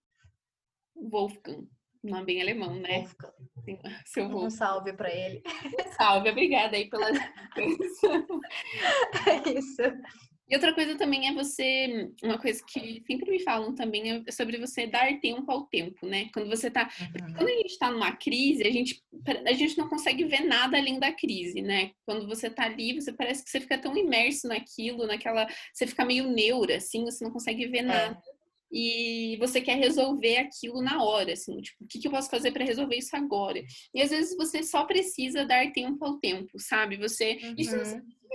[0.95, 1.69] Wolfgang.
[2.03, 3.01] Nome bem alemão, né?
[3.01, 3.37] Wolfgang.
[4.05, 5.43] Seu Um salve para ele.
[5.95, 7.15] salve, obrigada aí pelas
[9.27, 9.81] É isso.
[10.49, 14.57] E outra coisa também é você, uma coisa que sempre me falam também é sobre
[14.57, 16.29] você dar tempo ao tempo, né?
[16.33, 17.33] Quando você tá, uhum.
[17.33, 19.03] quando a gente tá numa crise, a gente
[19.45, 21.91] a gente não consegue ver nada além da crise, né?
[22.05, 26.05] Quando você tá ali, você parece que você fica tão imerso naquilo, naquela, você fica
[26.05, 27.81] meio neura assim, você não consegue ver é.
[27.81, 28.21] nada.
[28.33, 28.37] É
[28.71, 32.51] e você quer resolver aquilo na hora, assim, tipo, o que, que eu posso fazer
[32.51, 33.63] para resolver isso agora?
[33.93, 36.97] E às vezes você só precisa dar tempo ao tempo, sabe?
[36.97, 37.55] Você uhum.
[37.57, 37.83] isso não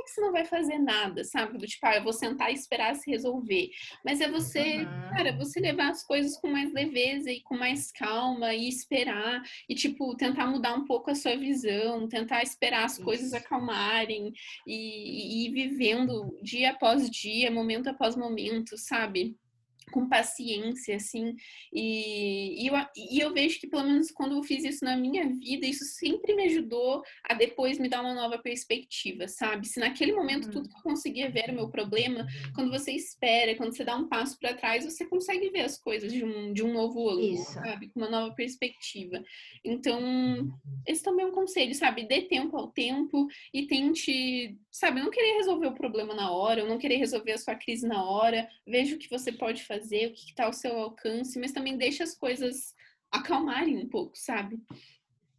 [0.02, 1.58] que você não vai fazer nada, sabe?
[1.58, 3.70] Do tipo, ah, eu vou sentar e esperar se resolver.
[4.04, 5.10] Mas é você, uhum.
[5.10, 9.74] cara, você levar as coisas com mais leveza e com mais calma e esperar e
[9.74, 13.04] tipo tentar mudar um pouco a sua visão, tentar esperar as isso.
[13.04, 14.32] coisas acalmarem
[14.66, 19.36] e, e ir vivendo dia após dia, momento após momento, sabe?
[19.92, 21.37] Com paciência, assim,
[21.72, 25.28] e, e, eu, e eu vejo que, pelo menos quando eu fiz isso na minha
[25.28, 29.68] vida, isso sempre me ajudou a depois me dar uma nova perspectiva, sabe?
[29.68, 33.55] Se naquele momento tudo que eu conseguia ver era o meu problema, quando você espera,
[33.55, 36.64] quando você dá um passo para trás, você consegue ver as coisas de um, de
[36.64, 37.88] um novo ângulo, sabe?
[37.88, 39.22] Com uma nova perspectiva.
[39.64, 40.50] Então,
[40.87, 42.05] esse também é um conselho, sabe?
[42.05, 45.00] Dê tempo ao tempo e tente, sabe?
[45.00, 48.02] Não querer resolver o problema na hora, ou não querer resolver a sua crise na
[48.02, 51.52] hora, veja o que você pode fazer fazer, o que está ao seu alcance, mas
[51.52, 52.74] também deixa as coisas
[53.10, 54.58] acalmarem um pouco, sabe?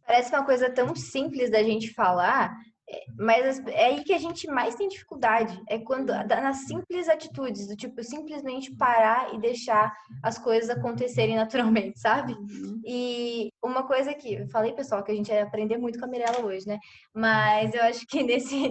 [0.06, 2.54] Parece uma coisa tão simples da gente falar,
[2.88, 5.58] é, mas é aí que a gente mais tem dificuldade.
[5.68, 11.98] É quando nas simples atitudes, do tipo simplesmente parar e deixar as coisas acontecerem naturalmente,
[11.98, 12.34] sabe?
[12.34, 12.82] Uhum.
[12.84, 16.08] E uma coisa que eu falei, pessoal, que a gente vai aprender muito com a
[16.08, 16.78] Mirella hoje, né?
[17.14, 18.70] Mas eu acho que nesse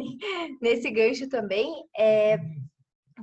[0.61, 2.37] nesse gancho também é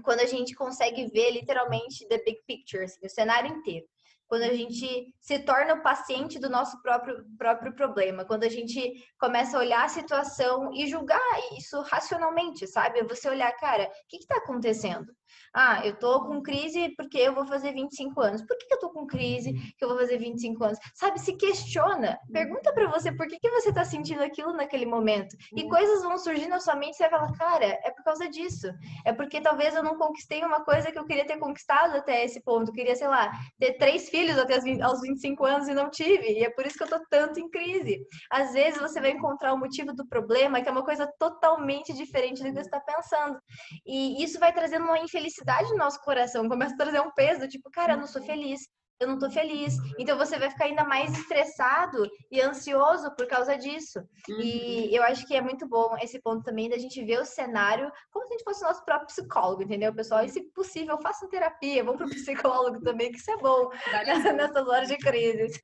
[0.00, 3.86] quando a gente consegue ver literalmente the big picture, assim, o cenário inteiro.
[4.30, 8.94] Quando a gente se torna o paciente do nosso próprio, próprio problema, quando a gente
[9.18, 11.18] começa a olhar a situação e julgar
[11.58, 13.02] isso racionalmente, sabe?
[13.02, 15.12] Você olhar, cara, o que está acontecendo?
[15.52, 18.42] Ah, eu tô com crise porque eu vou fazer 25 anos.
[18.42, 20.78] Por que, que eu tô com crise que eu vou fazer 25 anos?
[20.94, 22.18] Sabe, se questiona.
[22.32, 25.36] Pergunta para você por que, que você tá sentindo aquilo naquele momento.
[25.56, 28.28] E coisas vão surgir na sua mente e você vai falar, cara, é por causa
[28.28, 28.68] disso.
[29.04, 32.40] É porque talvez eu não conquistei uma coisa que eu queria ter conquistado até esse
[32.42, 32.70] ponto.
[32.70, 36.26] Eu queria, sei lá, ter três filhos até os 25 anos e não tive.
[36.26, 38.04] E é por isso que eu tô tanto em crise.
[38.30, 42.42] Às vezes você vai encontrar o motivo do problema, que é uma coisa totalmente diferente
[42.42, 43.38] do que você está pensando.
[43.86, 47.48] E isso vai trazendo uma infelicidade infelicidade no nosso coração, começa a trazer um peso,
[47.48, 48.60] tipo, cara, eu não sou feliz,
[49.00, 49.74] eu não tô feliz.
[49.98, 53.98] Então você vai ficar ainda mais estressado e ansioso por causa disso.
[54.28, 54.40] Uhum.
[54.40, 57.90] E eu acho que é muito bom esse ponto também da gente ver o cenário
[58.10, 60.24] como se a gente fosse o nosso próprio psicólogo, entendeu, pessoal?
[60.24, 63.70] E se possível, façam terapia, vão pro psicólogo também, que isso é bom
[64.36, 65.58] nessas horas de crise.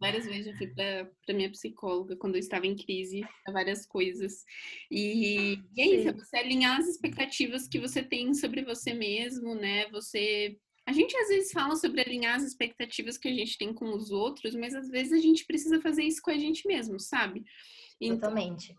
[0.00, 3.20] Várias vezes eu fui para minha psicóloga quando eu estava em crise,
[3.52, 4.44] várias coisas.
[4.90, 9.54] E, e é isso, é você alinhar as expectativas que você tem sobre você mesmo,
[9.54, 9.88] né?
[9.90, 10.56] Você.
[10.88, 14.10] A gente às vezes fala sobre alinhar as expectativas que a gente tem com os
[14.10, 17.44] outros, mas às vezes a gente precisa fazer isso com a gente mesmo, sabe?
[18.00, 18.74] Então, Totalmente.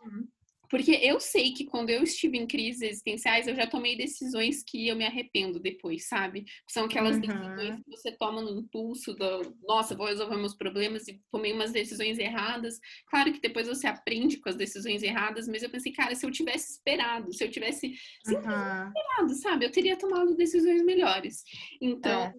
[0.70, 4.88] Porque eu sei que quando eu estive em crises existenciais, eu já tomei decisões que
[4.88, 6.46] eu me arrependo depois, sabe?
[6.70, 7.22] São aquelas uhum.
[7.22, 11.72] decisões que você toma no impulso do, nossa, vou resolver meus problemas e tomei umas
[11.72, 12.80] decisões erradas.
[13.08, 16.32] Claro que depois você aprende com as decisões erradas, mas eu pensei, cara, se eu
[16.32, 17.88] tivesse esperado, se eu tivesse
[18.28, 18.34] uhum.
[18.34, 19.66] esperado, sabe?
[19.66, 21.44] Eu teria tomado decisões melhores.
[21.82, 22.32] Então,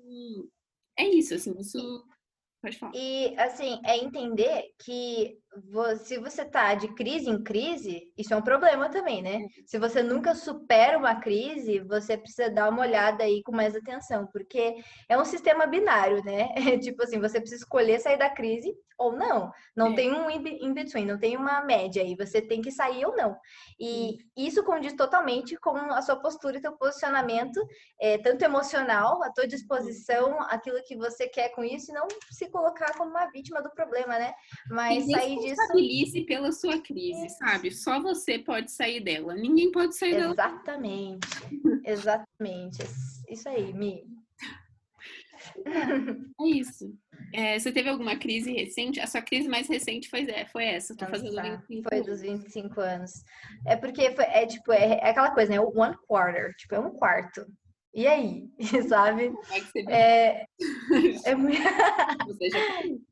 [0.97, 2.07] é, é isso, assim, isso
[2.63, 2.93] Pode falar.
[2.95, 5.39] E, assim, é entender que
[6.05, 9.47] se você tá de crise em crise, isso é um problema também, né?
[9.67, 14.29] Se você nunca supera uma crise, você precisa dar uma olhada aí com mais atenção,
[14.33, 14.77] porque
[15.09, 16.49] é um sistema binário, né?
[16.57, 19.51] É tipo assim, você precisa escolher sair da crise ou não.
[19.75, 19.95] Não é.
[19.95, 22.15] tem um in-between, não tem uma média aí.
[22.17, 23.35] Você tem que sair ou não.
[23.79, 27.59] E isso condiz totalmente com a sua postura e seu posicionamento,
[27.99, 32.51] é, tanto emocional, a tua disposição, aquilo que você quer com isso, e não se
[32.51, 34.35] colocar como uma vítima do problema, né?
[34.69, 36.27] Mas e sair disso.
[36.27, 37.71] pela sua crise, sabe?
[37.71, 39.35] Só você pode sair dela.
[39.35, 41.29] Ninguém pode sair Exatamente.
[41.29, 41.81] dela.
[41.85, 42.79] Exatamente.
[42.79, 42.79] Exatamente.
[43.29, 44.05] Isso aí, Mi.
[45.67, 46.93] É isso.
[47.33, 49.01] É, você teve alguma crise recente?
[49.01, 50.97] A sua crise mais recente foi, é, foi essa.
[50.97, 51.43] Tô fazendo tá.
[51.43, 53.13] 25 Foi dos 25 anos.
[53.67, 55.61] É porque foi, é tipo, é, é, aquela coisa, né?
[55.61, 57.47] One quarter, tipo, é um quarto.
[57.95, 58.49] E aí,
[58.89, 59.33] sabe?
[59.89, 60.45] É,
[61.25, 61.61] é muito.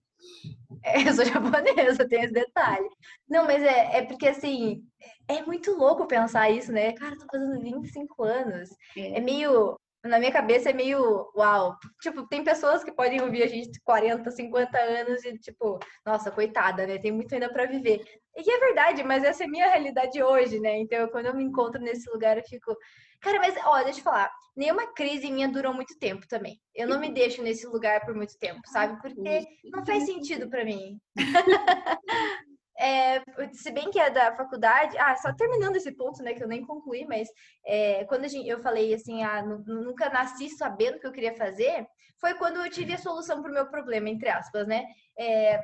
[0.83, 2.89] É, eu sou japonesa, tem esse detalhe.
[3.29, 4.83] Não, mas é, é porque assim,
[5.27, 6.93] é muito louco pensar isso, né?
[6.93, 8.71] Cara, tô fazendo 25 anos.
[8.97, 11.77] É, é meio na minha cabeça é meio uau.
[12.01, 16.31] Tipo, tem pessoas que podem ouvir a gente de 40, 50 anos e, tipo, nossa,
[16.31, 16.99] coitada, né?
[16.99, 18.01] Tem muito ainda para viver.
[18.39, 20.79] E que é verdade, mas essa é a minha realidade hoje, né?
[20.79, 22.73] Então, quando eu me encontro nesse lugar, eu fico.
[23.21, 24.31] Cara, mas, ó, deixa eu falar.
[24.57, 26.57] Nenhuma crise minha durou muito tempo também.
[26.73, 29.01] Eu não me deixo nesse lugar por muito tempo, sabe?
[29.03, 31.01] Porque não faz sentido para mim.
[32.81, 33.21] É,
[33.55, 36.65] se bem que é da faculdade, ah, só terminando esse ponto, né, que eu nem
[36.65, 37.29] concluí, mas
[37.67, 41.85] é, quando gente, eu falei assim, ah, nunca nasci sabendo o que eu queria fazer,
[42.21, 44.85] foi quando eu tive a solução para o meu problema, entre aspas, né?
[45.19, 45.61] É,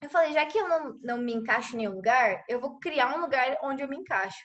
[0.00, 3.16] eu falei, já que eu não, não me encaixo em nenhum lugar, eu vou criar
[3.16, 4.38] um lugar onde eu me encaixo.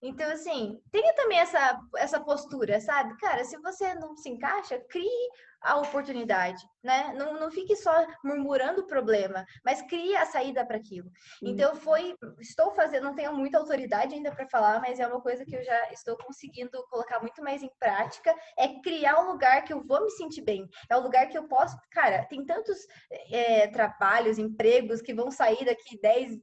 [0.00, 3.16] Então, assim, tenha também essa, essa postura, sabe?
[3.18, 5.30] Cara, se você não se encaixa, crie
[5.62, 7.12] a oportunidade, né?
[7.16, 11.08] Não, não fique só murmurando o problema, mas crie a saída para aquilo.
[11.40, 12.16] Então, foi.
[12.40, 15.62] Estou fazendo, não tenho muita autoridade ainda para falar, mas é uma coisa que eu
[15.62, 20.02] já estou conseguindo colocar muito mais em prática: é criar um lugar que eu vou
[20.02, 20.68] me sentir bem.
[20.90, 21.76] É um lugar que eu posso.
[21.90, 22.78] Cara, tem tantos
[23.30, 26.38] é, trabalhos, empregos que vão sair daqui 10,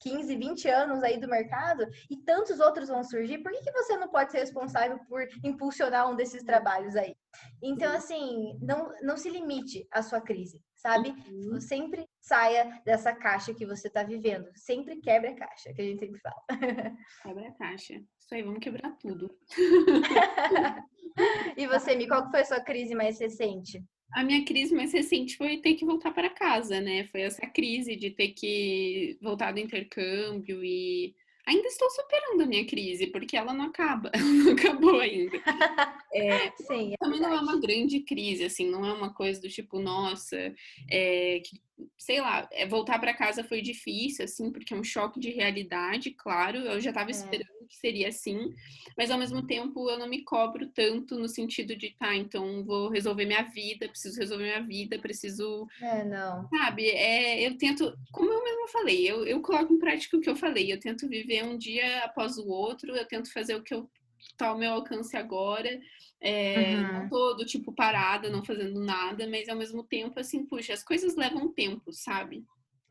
[0.00, 3.96] 15, 20 anos aí do mercado e tantos outros vão surgir, por que, que você
[3.96, 7.14] não pode ser responsável por impulsionar um desses trabalhos aí?
[7.62, 11.10] Então, assim, não, não se limite à sua crise, sabe?
[11.10, 11.60] Uhum.
[11.60, 14.48] Sempre saia dessa caixa que você está vivendo.
[14.54, 16.42] Sempre quebre a caixa, que a gente sempre fala.
[17.22, 17.94] Quebra a caixa.
[17.94, 19.30] Isso aí, vamos quebrar tudo.
[21.56, 23.84] e você, Mi, qual foi a sua crise mais recente?
[24.12, 27.04] A minha crise mais recente foi ter que voltar para casa, né?
[27.12, 31.14] Foi essa crise de ter que voltar do intercâmbio e
[31.46, 35.36] ainda estou superando a minha crise, porque ela não acaba, ela não acabou ainda.
[36.12, 39.48] É, Sim, é também não é uma grande crise, assim, não é uma coisa do
[39.48, 40.52] tipo, nossa,
[40.90, 41.60] é, que
[41.96, 46.10] sei lá, é, voltar para casa foi difícil, assim, porque é um choque de realidade,
[46.10, 46.58] claro.
[46.58, 47.12] Eu já estava é.
[47.12, 48.52] esperando que seria assim,
[48.98, 52.90] mas ao mesmo tempo eu não me cobro tanto no sentido de, tá, então vou
[52.90, 55.68] resolver minha vida, preciso resolver minha vida, preciso.
[55.80, 56.48] É, não.
[56.48, 60.28] Sabe, é, eu tento, como eu mesmo falei, eu, eu coloco em prática o que
[60.28, 63.72] eu falei, eu tento viver um dia após o outro, eu tento fazer o que
[63.72, 63.88] eu
[64.36, 65.80] tá ao meu alcance agora.
[66.20, 67.08] É, uhum.
[67.10, 71.16] Não do tipo parada, não fazendo nada, mas ao mesmo tempo, assim, puxa, as coisas
[71.16, 72.44] levam tempo, sabe?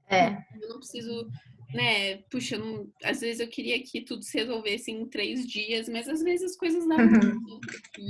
[0.10, 0.30] É.
[0.60, 1.30] Eu não preciso
[1.74, 6.08] né, puxa, não, às vezes eu queria que tudo se resolvesse em três dias, mas
[6.08, 7.60] às vezes as coisas não uhum.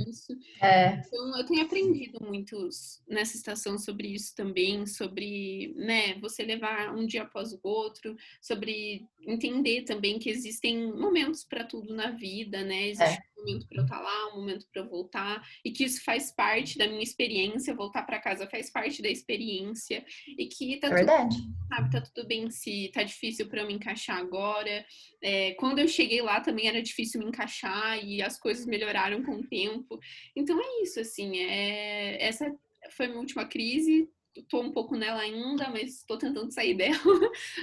[0.08, 0.36] isso.
[0.62, 0.94] É.
[1.06, 2.68] Então eu tenho aprendido muito
[3.08, 9.06] nessa estação sobre isso também, sobre, né, você levar um dia após o outro, sobre
[9.26, 12.88] entender também que existem momentos para tudo na vida, né?
[12.88, 15.70] Existe é um momento para eu estar tá lá, um momento para eu voltar, e
[15.70, 20.46] que isso faz parte da minha experiência, voltar para casa faz parte da experiência, e
[20.46, 21.36] que tá é Verdade.
[21.36, 24.84] tudo, sabe, tá tudo bem se tá difícil para eu me encaixar agora.
[25.22, 29.36] É, quando eu cheguei lá também era difícil me encaixar e as coisas melhoraram com
[29.36, 29.98] o tempo.
[30.36, 32.52] Então é isso, assim, é, essa
[32.90, 34.08] foi a minha última crise,
[34.48, 36.98] tô um pouco nela ainda, mas tô tentando sair dela.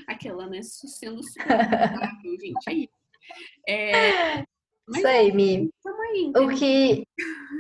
[0.08, 0.62] Aquela, né?
[0.64, 1.58] Sendo super
[2.40, 2.90] gente.
[3.68, 4.46] É
[4.90, 5.00] isso.
[5.00, 5.70] É, mas aí, Mi.
[6.36, 7.04] O que,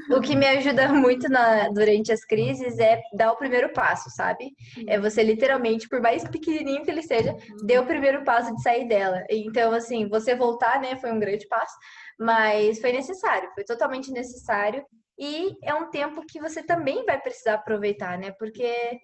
[0.09, 4.51] o que me ajuda muito na, durante as crises é dar o primeiro passo, sabe?
[4.87, 8.87] É você literalmente, por mais pequenininho que ele seja, dê o primeiro passo de sair
[8.87, 9.23] dela.
[9.29, 11.75] Então, assim, você voltar, né, foi um grande passo,
[12.17, 14.83] mas foi necessário, foi totalmente necessário.
[15.19, 18.31] E é um tempo que você também vai precisar aproveitar, né?
[18.31, 18.99] Porque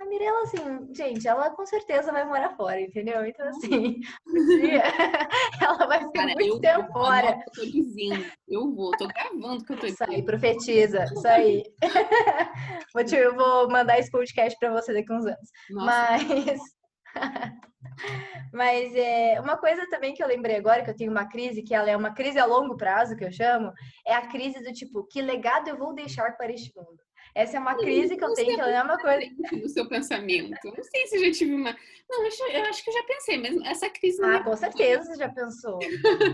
[0.00, 3.26] a Mirella, assim, gente, ela com certeza vai morar fora, entendeu?
[3.26, 4.82] Então, assim, um dia
[5.60, 7.38] ela vai ficar Cara, muito tempo vou, fora.
[7.46, 11.62] Eu tô dizendo, eu vou, tô gravando que eu tô Isso aí, profetiza, isso aí.
[12.94, 15.50] vou, te, eu vou mandar esse podcast pra você daqui uns anos.
[15.70, 15.86] Nossa.
[15.86, 16.77] Mas.
[18.52, 21.74] Mas é, uma coisa também que eu lembrei agora, que eu tenho uma crise, que
[21.74, 23.72] ela é uma crise a longo prazo, que eu chamo,
[24.06, 27.07] é a crise do tipo, que legado eu vou deixar para este mundo?
[27.34, 29.26] Essa é uma crise que eu tenho, que ela é uma coisa.
[29.52, 30.56] No seu pensamento.
[30.64, 31.76] Não sei se eu já tive uma.
[32.08, 35.04] Não, eu acho que eu já pensei, mas essa crise não Ah, é com certeza
[35.04, 35.78] você já pensou.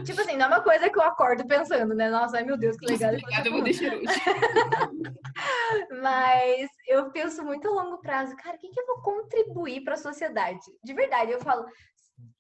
[0.05, 2.09] tipo assim, não é uma coisa que eu acordo pensando, né?
[2.11, 3.13] Nossa, ai meu Deus, que legal.
[3.13, 4.05] Nossa, eu vou deixar hoje.
[6.01, 9.95] mas eu penso muito a longo prazo, cara, o que, que eu vou contribuir para
[9.95, 10.61] a sociedade?
[10.83, 11.69] De verdade, eu falo, eu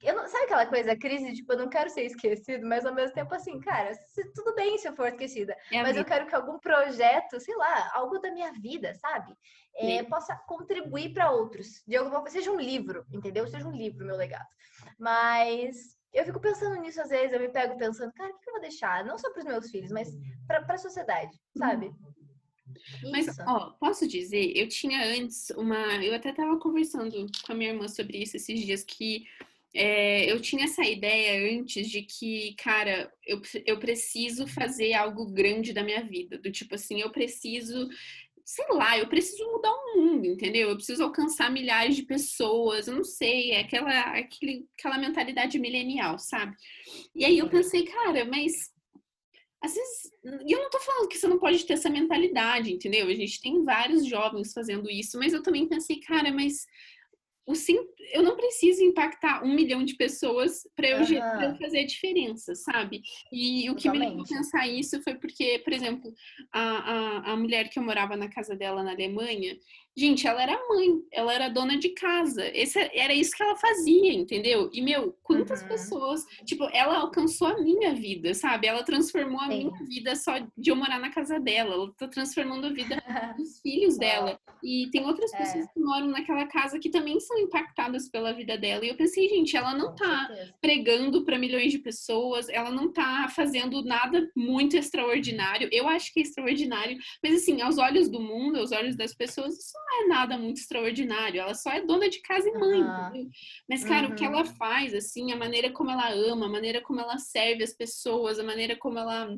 [0.02, 3.34] não, sabe aquela coisa, crise, tipo, eu não quero ser esquecido, mas ao mesmo tempo
[3.34, 6.58] assim, cara, se, tudo bem se eu for esquecida, é mas eu quero que algum
[6.58, 9.34] projeto, sei lá, algo da minha vida, sabe,
[9.76, 13.46] é, possa contribuir para outros, de alguma forma, seja um livro, entendeu?
[13.48, 14.46] Seja um livro, meu legado.
[14.98, 18.54] Mas eu fico pensando nisso às vezes, eu me pego pensando, cara, o que eu
[18.54, 19.04] vou deixar?
[19.04, 20.08] Não só para os meus filhos, mas
[20.46, 21.92] para a sociedade, sabe?
[23.10, 25.76] Mas, ó, posso dizer, eu tinha antes uma.
[26.02, 29.24] Eu até tava conversando com a minha irmã sobre isso esses dias, que
[29.74, 35.72] é, eu tinha essa ideia antes de que, cara, eu, eu preciso fazer algo grande
[35.72, 36.38] da minha vida.
[36.38, 37.88] Do tipo assim, eu preciso
[38.44, 40.68] sei lá, eu preciso mudar o mundo, entendeu?
[40.68, 46.18] Eu preciso alcançar milhares de pessoas, eu não sei, é aquela, aquele, aquela mentalidade milenial,
[46.18, 46.54] sabe?
[47.14, 48.70] E aí eu pensei, cara, mas
[49.62, 50.12] às vezes,
[50.46, 53.06] e eu não tô falando que você não pode ter essa mentalidade, entendeu?
[53.06, 56.66] A gente tem vários jovens fazendo isso, mas eu também pensei, cara, mas
[58.12, 61.58] eu não preciso impactar um milhão de pessoas para eu, uhum.
[61.58, 63.02] fazer a diferença, sabe?
[63.30, 64.00] E o que Totalmente.
[64.00, 66.12] me levou a pensar isso foi porque, por exemplo,
[66.52, 69.58] a, a, a mulher que eu morava na casa dela na Alemanha,
[69.96, 72.44] Gente, ela era mãe, ela era dona de casa.
[72.52, 74.68] Esse, era isso que ela fazia, entendeu?
[74.72, 75.68] E, meu, quantas uhum.
[75.68, 76.24] pessoas.
[76.44, 78.66] Tipo, ela alcançou a minha vida, sabe?
[78.66, 79.70] Ela transformou a Sim.
[79.70, 81.74] minha vida só de eu morar na casa dela.
[81.74, 82.96] Ela tá transformando a vida
[83.38, 84.38] dos filhos dela.
[84.62, 85.38] E tem outras é.
[85.38, 88.84] pessoas que moram naquela casa que também são impactadas pela vida dela.
[88.84, 90.28] E eu pensei, gente, ela não tá
[90.60, 95.68] pregando para milhões de pessoas, ela não tá fazendo nada muito extraordinário.
[95.70, 99.58] Eu acho que é extraordinário, mas assim, aos olhos do mundo, aos olhos das pessoas,
[99.58, 102.82] isso não é nada muito extraordinário, ela só é dona de casa e mãe.
[102.82, 103.30] Uhum.
[103.68, 104.12] Mas, cara, uhum.
[104.12, 104.44] o que ela uhum.
[104.56, 108.44] faz, assim, a maneira como ela ama, a maneira como ela serve as pessoas, a
[108.44, 109.36] maneira como ela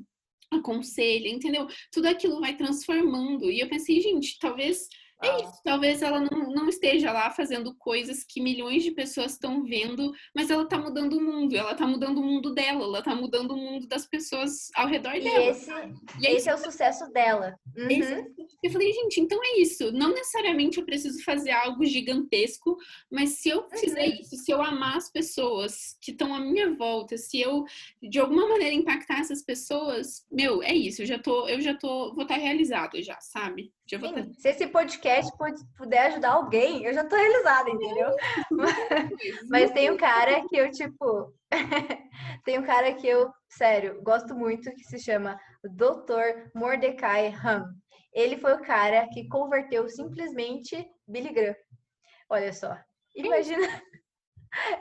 [0.50, 1.66] aconselha, entendeu?
[1.92, 3.50] Tudo aquilo vai transformando.
[3.50, 4.88] E eu pensei, gente, talvez
[5.22, 9.64] é isso, talvez ela não, não, esteja lá fazendo coisas que milhões de pessoas estão
[9.64, 13.14] vendo, mas ela está mudando o mundo, ela está mudando o mundo dela, ela está
[13.14, 15.50] mudando o mundo das pessoas ao redor e dela.
[15.50, 15.70] Esse,
[16.20, 17.58] e esse é o sucesso dela.
[17.76, 17.88] Uhum.
[17.90, 18.26] Esse,
[18.62, 19.90] eu falei, gente, então é isso.
[19.90, 22.76] Não necessariamente eu preciso fazer algo gigantesco,
[23.10, 23.78] mas se eu uhum.
[23.78, 24.18] fizer uhum.
[24.20, 27.64] isso, se eu amar as pessoas que estão à minha volta, se eu
[28.02, 31.00] de alguma maneira impactar essas pessoas, meu, é isso.
[31.00, 33.72] Eu já tô, eu já tô, vou estar tá realizada já, sabe?
[33.88, 34.32] Sim.
[34.38, 35.30] Se esse podcast
[35.76, 38.10] puder ajudar alguém, eu já tô realizada, entendeu?
[39.48, 41.32] Mas tem um cara que eu, tipo.
[42.44, 46.50] tem um cara que eu, sério, gosto muito, que se chama Dr.
[46.52, 47.64] Mordecai Ham.
[48.12, 51.54] Ele foi o cara que converteu simplesmente Billy Graham.
[52.28, 52.76] Olha só.
[53.14, 53.66] Imagina.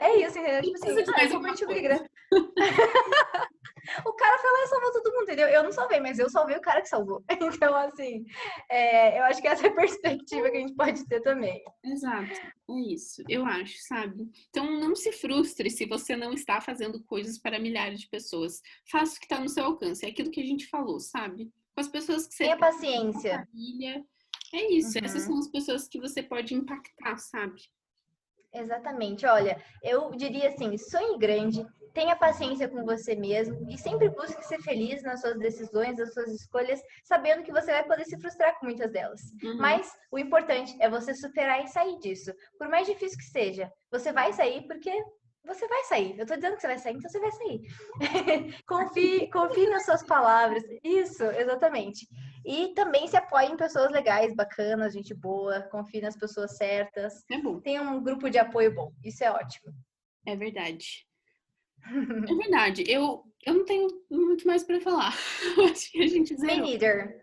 [0.00, 0.62] É isso, entendeu?
[0.62, 2.06] Tipo assim, ah, converti o Billy Graham.
[4.04, 5.48] o cara foi lá e salvou todo mundo, entendeu?
[5.48, 7.24] Eu não salvei, mas eu salvei o cara que salvou.
[7.56, 8.24] Então, assim,
[8.70, 11.62] é, eu acho que essa é a perspectiva que a gente pode ter também.
[11.84, 14.30] Exato, é isso, eu acho, sabe?
[14.50, 18.60] Então, não se frustre se você não está fazendo coisas para milhares de pessoas.
[18.90, 21.50] Faça o que está no seu alcance, é aquilo que a gente falou, sabe?
[21.74, 22.44] Com as pessoas que você.
[22.44, 23.46] Tenha paciência.
[23.46, 24.04] Família.
[24.52, 25.04] É isso, uhum.
[25.04, 27.60] essas são as pessoas que você pode impactar, sabe?
[28.56, 29.26] Exatamente.
[29.26, 34.60] Olha, eu diria assim: sonhe grande, tenha paciência com você mesmo e sempre busque ser
[34.62, 38.66] feliz nas suas decisões, nas suas escolhas, sabendo que você vai poder se frustrar com
[38.66, 39.20] muitas delas.
[39.42, 39.56] Uhum.
[39.56, 42.32] Mas o importante é você superar e sair disso.
[42.58, 44.92] Por mais difícil que seja, você vai sair porque
[45.46, 46.18] você vai sair.
[46.18, 47.60] Eu tô dizendo que você vai sair, então você vai sair.
[48.66, 50.62] confie, confie nas suas palavras.
[50.82, 52.06] Isso, exatamente.
[52.46, 57.24] E também se apoie em pessoas legais, bacanas, gente boa, confie nas pessoas certas.
[57.28, 57.58] É bom.
[57.60, 58.92] Tem um grupo de apoio bom.
[59.02, 59.74] Isso é ótimo.
[60.24, 61.04] É verdade.
[62.30, 62.84] é verdade.
[62.86, 65.12] Eu, eu não tenho muito mais para falar.
[65.72, 66.56] Acho que a gente zerou.
[66.56, 67.20] Me neither.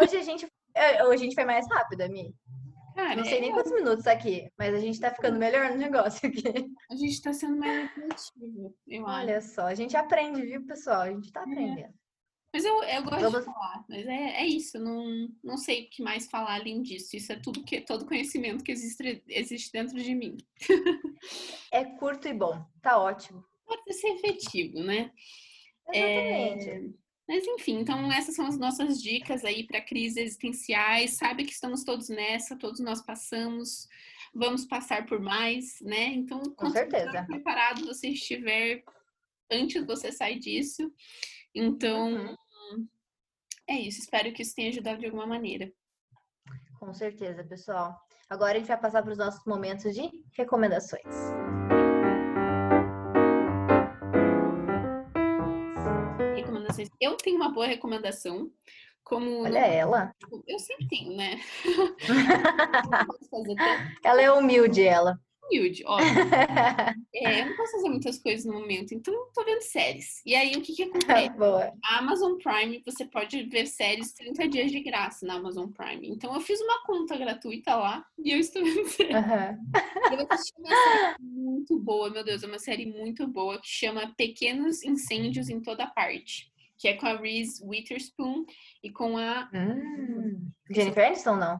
[0.00, 2.34] Hoje a gente, é, hoje a gente foi mais rápido, Ami.
[2.96, 3.40] Cara, não sei é...
[3.42, 6.72] nem quantos minutos aqui, mas a gente tá ficando melhor no negócio aqui.
[6.90, 9.20] A gente tá sendo mais criativo, eu acho.
[9.20, 11.02] Olha só, a gente aprende, viu, pessoal?
[11.02, 11.42] A gente tá é.
[11.44, 11.78] aprendendo.
[11.80, 12.03] É.
[12.54, 13.40] Mas eu, eu gosto Vamos...
[13.40, 17.16] de falar, mas é, é isso, não, não sei o que mais falar além disso.
[17.16, 20.36] Isso é tudo que todo conhecimento que existe, existe dentro de mim.
[21.72, 23.44] é curto e bom, tá ótimo.
[23.66, 25.10] Pode ser efetivo, né?
[25.92, 26.70] Exatamente.
[26.70, 27.04] É...
[27.26, 31.16] Mas enfim, então essas são as nossas dicas aí para crises existenciais.
[31.16, 33.88] Sabe que estamos todos nessa, todos nós passamos.
[34.32, 36.06] vamos passar por mais, né?
[36.06, 37.24] Então, com certeza.
[37.24, 38.84] preparado você estiver
[39.50, 40.88] antes você sair disso.
[41.52, 42.36] Então, uhum.
[43.68, 44.00] É isso.
[44.00, 45.72] Espero que isso tenha ajudado de alguma maneira.
[46.78, 47.98] Com certeza, pessoal.
[48.28, 51.02] Agora a gente vai passar para os nossos momentos de recomendações.
[56.34, 56.88] Recomendações.
[57.00, 58.50] Eu tenho uma boa recomendação.
[59.02, 60.14] Como Olha ela.
[60.46, 61.38] Eu sempre tenho, né?
[64.02, 66.08] ela é humilde, ela humilde, óbvio.
[67.14, 70.22] é, eu não posso fazer muitas coisas no momento, então tô vendo séries.
[70.24, 71.30] E aí, o que que acontece?
[71.36, 71.72] Boa.
[71.84, 76.08] A Amazon Prime, você pode ver séries 30 dias de graça na Amazon Prime.
[76.08, 79.14] Então, eu fiz uma conta gratuita lá e eu estou vendo séries.
[79.14, 80.18] Uhum.
[80.18, 84.12] Eu assisti uma série muito boa, meu Deus, é uma série muito boa que chama
[84.16, 86.52] Pequenos Incêndios em Toda Parte.
[86.76, 88.44] Que é com a Reese Witherspoon
[88.82, 89.48] e com a.
[89.54, 91.56] Hum, Jennifer Aniston, não?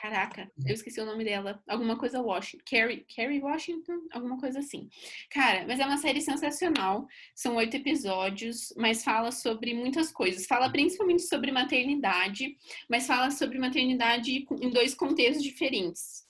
[0.00, 1.62] Caraca, eu esqueci o nome dela.
[1.68, 2.64] Alguma coisa Washington.
[2.70, 4.06] Carrie, Carrie Washington?
[4.12, 4.88] Alguma coisa assim.
[5.30, 7.06] Cara, mas é uma série sensacional.
[7.34, 10.46] São oito episódios, mas fala sobre muitas coisas.
[10.46, 12.56] Fala principalmente sobre maternidade,
[12.88, 16.24] mas fala sobre maternidade em dois contextos diferentes.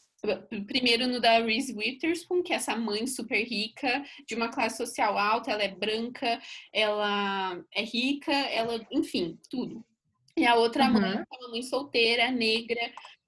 [0.67, 5.19] Primeiro no da Reese Witherspoon, que é essa mãe super rica, de uma classe social
[5.19, 6.41] alta, ela é branca,
[6.73, 9.85] ela é rica, ela, enfim, tudo.
[10.37, 10.93] E a outra uhum.
[10.95, 12.81] mãe, é uma mãe solteira, negra,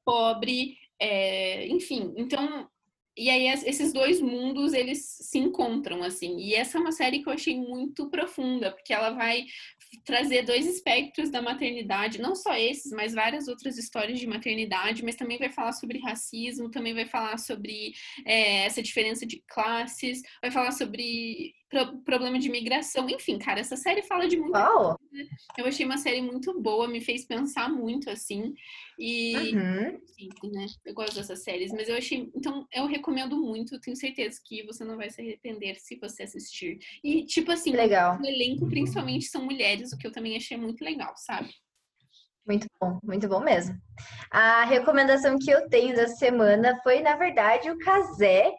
[0.07, 2.15] pobre, é, enfim.
[2.17, 2.71] Então,
[3.17, 6.39] e aí esses dois mundos eles se encontram assim.
[6.39, 9.47] E essa é uma série que eu achei muito profunda, porque ela vai
[10.05, 15.17] trazer dois espectros da maternidade, não só esses, mas várias outras histórias de maternidade, mas
[15.17, 17.93] também vai falar sobre racismo, também vai falar sobre
[18.27, 23.77] é, essa diferença de classes, vai falar sobre pro problema de migração, enfim, cara, essa
[23.77, 24.99] série fala de muita coisa.
[25.59, 28.55] Eu achei uma série muito boa, me fez pensar muito, assim,
[28.99, 30.01] e uhum.
[30.07, 30.67] sim, né?
[30.85, 34.85] Eu gosto dessas séries, mas eu achei, então eu recomendo muito, tenho certeza que você
[34.85, 36.79] não vai se arrepender se você assistir.
[37.03, 38.19] E tipo assim, legal.
[38.21, 41.51] o elenco principalmente são mulheres, o que eu também achei muito legal, sabe?
[42.47, 43.77] Muito bom, muito bom mesmo.
[44.31, 48.53] A recomendação que eu tenho da semana foi, na verdade, o Casé,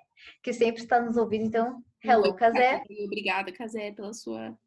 [0.43, 2.81] que sempre está nos ouvindo, então Hello, Casé.
[3.05, 4.57] Obrigada, Casé, pela sua.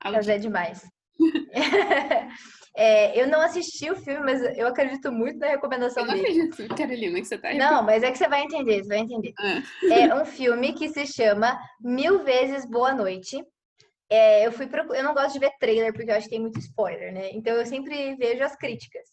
[0.00, 0.82] Casé é demais.
[2.74, 6.26] é, eu não assisti o filme, mas eu acredito muito na recomendação dele.
[6.26, 8.88] Eu não acredito, Carolina, que você tá Não, mas é que você vai entender, você
[8.88, 9.32] vai entender.
[9.38, 9.62] Ah.
[9.92, 13.44] É um filme que se chama Mil Vezes Boa Noite.
[14.10, 14.94] É, eu fui pro...
[14.94, 17.30] eu não gosto de ver trailer porque eu acho que tem muito spoiler, né?
[17.32, 19.08] Então eu sempre vejo as críticas.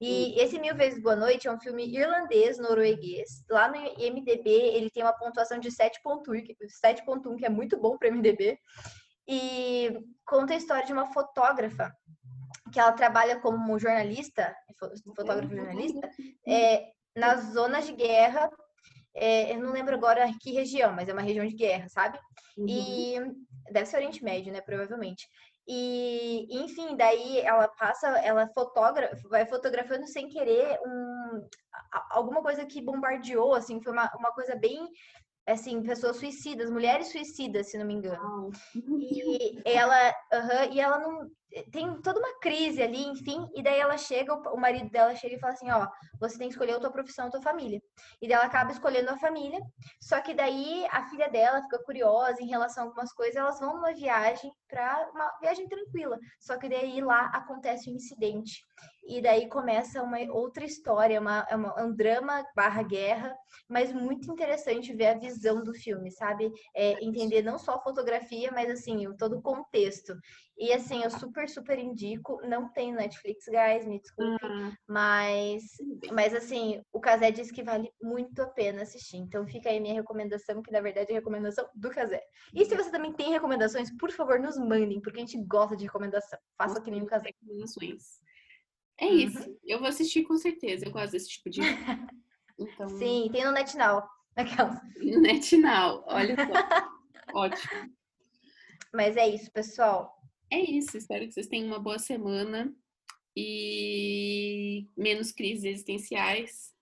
[0.00, 3.44] E esse Mil Vezes Boa Noite é um filme irlandês, norueguês.
[3.48, 8.58] Lá no IMDB ele tem uma pontuação de 7.1, que é muito bom para MDB.
[9.26, 11.92] E conta a história de uma fotógrafa
[12.72, 14.54] que ela trabalha como jornalista,
[15.16, 16.10] fotógrafa jornalista,
[16.46, 18.50] é, nas zonas de guerra.
[19.14, 22.18] É, eu não lembro agora que região, mas é uma região de guerra, sabe?
[22.56, 22.66] Uhum.
[22.68, 24.60] E deve ser Oriente Médio, né?
[24.60, 25.28] Provavelmente.
[25.66, 31.48] E, enfim, daí ela passa, ela fotogra vai fotografando sem querer um,
[32.10, 34.86] alguma coisa que bombardeou, assim, foi uma, uma coisa bem,
[35.46, 38.50] assim, pessoas suicidas, mulheres suicidas, se não me engano.
[38.74, 41.30] E ela, uh -huh, e ela não,
[41.70, 45.38] tem toda uma crise ali, enfim, e daí ela chega, o marido dela chega e
[45.38, 45.86] fala assim, ó,
[46.18, 47.80] você tem que escolher a tua profissão, a tua família.
[48.20, 49.60] E daí ela acaba escolhendo a família,
[50.00, 53.74] só que daí a filha dela fica curiosa em relação a algumas coisas, elas vão
[53.74, 56.18] numa viagem para uma viagem tranquila.
[56.40, 58.64] Só que daí lá acontece um incidente.
[59.06, 63.36] E daí começa uma outra história, uma, é uma, um drama barra guerra,
[63.68, 66.50] mas muito interessante ver a visão do filme, sabe?
[66.74, 70.14] É, entender não só a fotografia, mas assim, todo o contexto.
[70.56, 72.40] E assim, eu super, super indico.
[72.46, 74.44] Não tem Netflix, guys, me desculpe.
[74.44, 74.72] Uhum.
[74.88, 75.62] Mas,
[76.12, 79.16] mas assim, o Casé diz que vale muito a pena assistir.
[79.16, 82.22] Então fica aí minha recomendação, que na verdade é a recomendação do Casé.
[82.54, 85.84] E se você também tem recomendações, por favor, nos mandem, porque a gente gosta de
[85.84, 86.38] recomendação.
[86.56, 87.30] Faça que nem o Casé.
[87.30, 88.22] Recomendações.
[88.98, 89.16] É uhum.
[89.16, 89.58] isso.
[89.64, 90.86] Eu vou assistir com certeza.
[90.86, 91.60] Eu gosto desse tipo de.
[92.58, 92.88] Então...
[92.98, 94.02] Sim, tem no NetNow.
[94.36, 94.80] Aquelas.
[94.96, 97.34] No NetNow, olha só.
[97.34, 97.94] Ótimo.
[98.92, 100.14] Mas é isso, pessoal
[100.54, 100.96] é isso.
[100.96, 102.72] Espero que vocês tenham uma boa semana
[103.36, 106.72] e menos crises existenciais.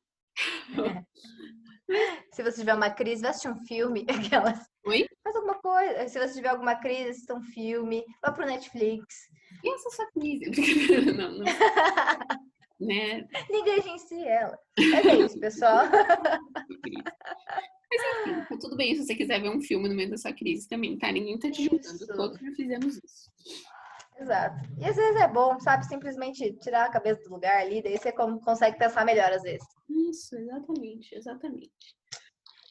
[2.33, 4.05] Se você tiver uma crise, vai assistir um filme.
[4.09, 4.59] Aquelas.
[4.87, 5.07] Oi?
[5.23, 6.09] Faz alguma coisa.
[6.09, 8.05] Se você tiver alguma crise, assista um filme.
[8.23, 9.29] Vá pro Netflix.
[9.63, 10.51] E essa sua crise?
[11.17, 11.45] não, não.
[12.81, 13.27] né?
[13.51, 14.59] Negligencie ela.
[14.77, 15.85] É isso, pessoal.
[17.91, 20.33] Mas enfim, tá tudo bem se você quiser ver um filme no meio da sua
[20.33, 21.13] crise também, tá?
[21.13, 22.07] Ninguém tá te julgando.
[22.07, 23.31] Todos já fizemos isso.
[24.19, 24.57] Exato.
[24.79, 28.13] E às vezes é bom, sabe, simplesmente tirar a cabeça do lugar ali, daí você
[28.13, 29.67] consegue pensar melhor às vezes.
[29.89, 31.97] Isso, exatamente, exatamente.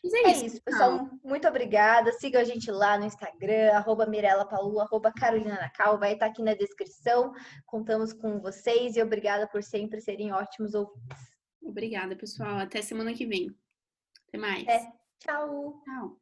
[0.04, 1.10] Mas é, é isso, isso pessoal.
[1.24, 2.12] Muito obrigada.
[2.14, 6.00] Siga a gente lá no Instagram, arroba Mirella Palu, arroba Carolina Nacal.
[6.00, 7.34] Vai estar aqui na descrição.
[7.66, 11.32] Contamos com vocês e obrigada por sempre serem ótimos ouvintes.
[11.62, 12.58] Obrigada, pessoal.
[12.58, 13.56] Até semana que vem.
[14.28, 14.68] Até mais.
[14.68, 14.92] É.
[15.20, 15.80] Tchau.
[15.86, 16.21] Tchau.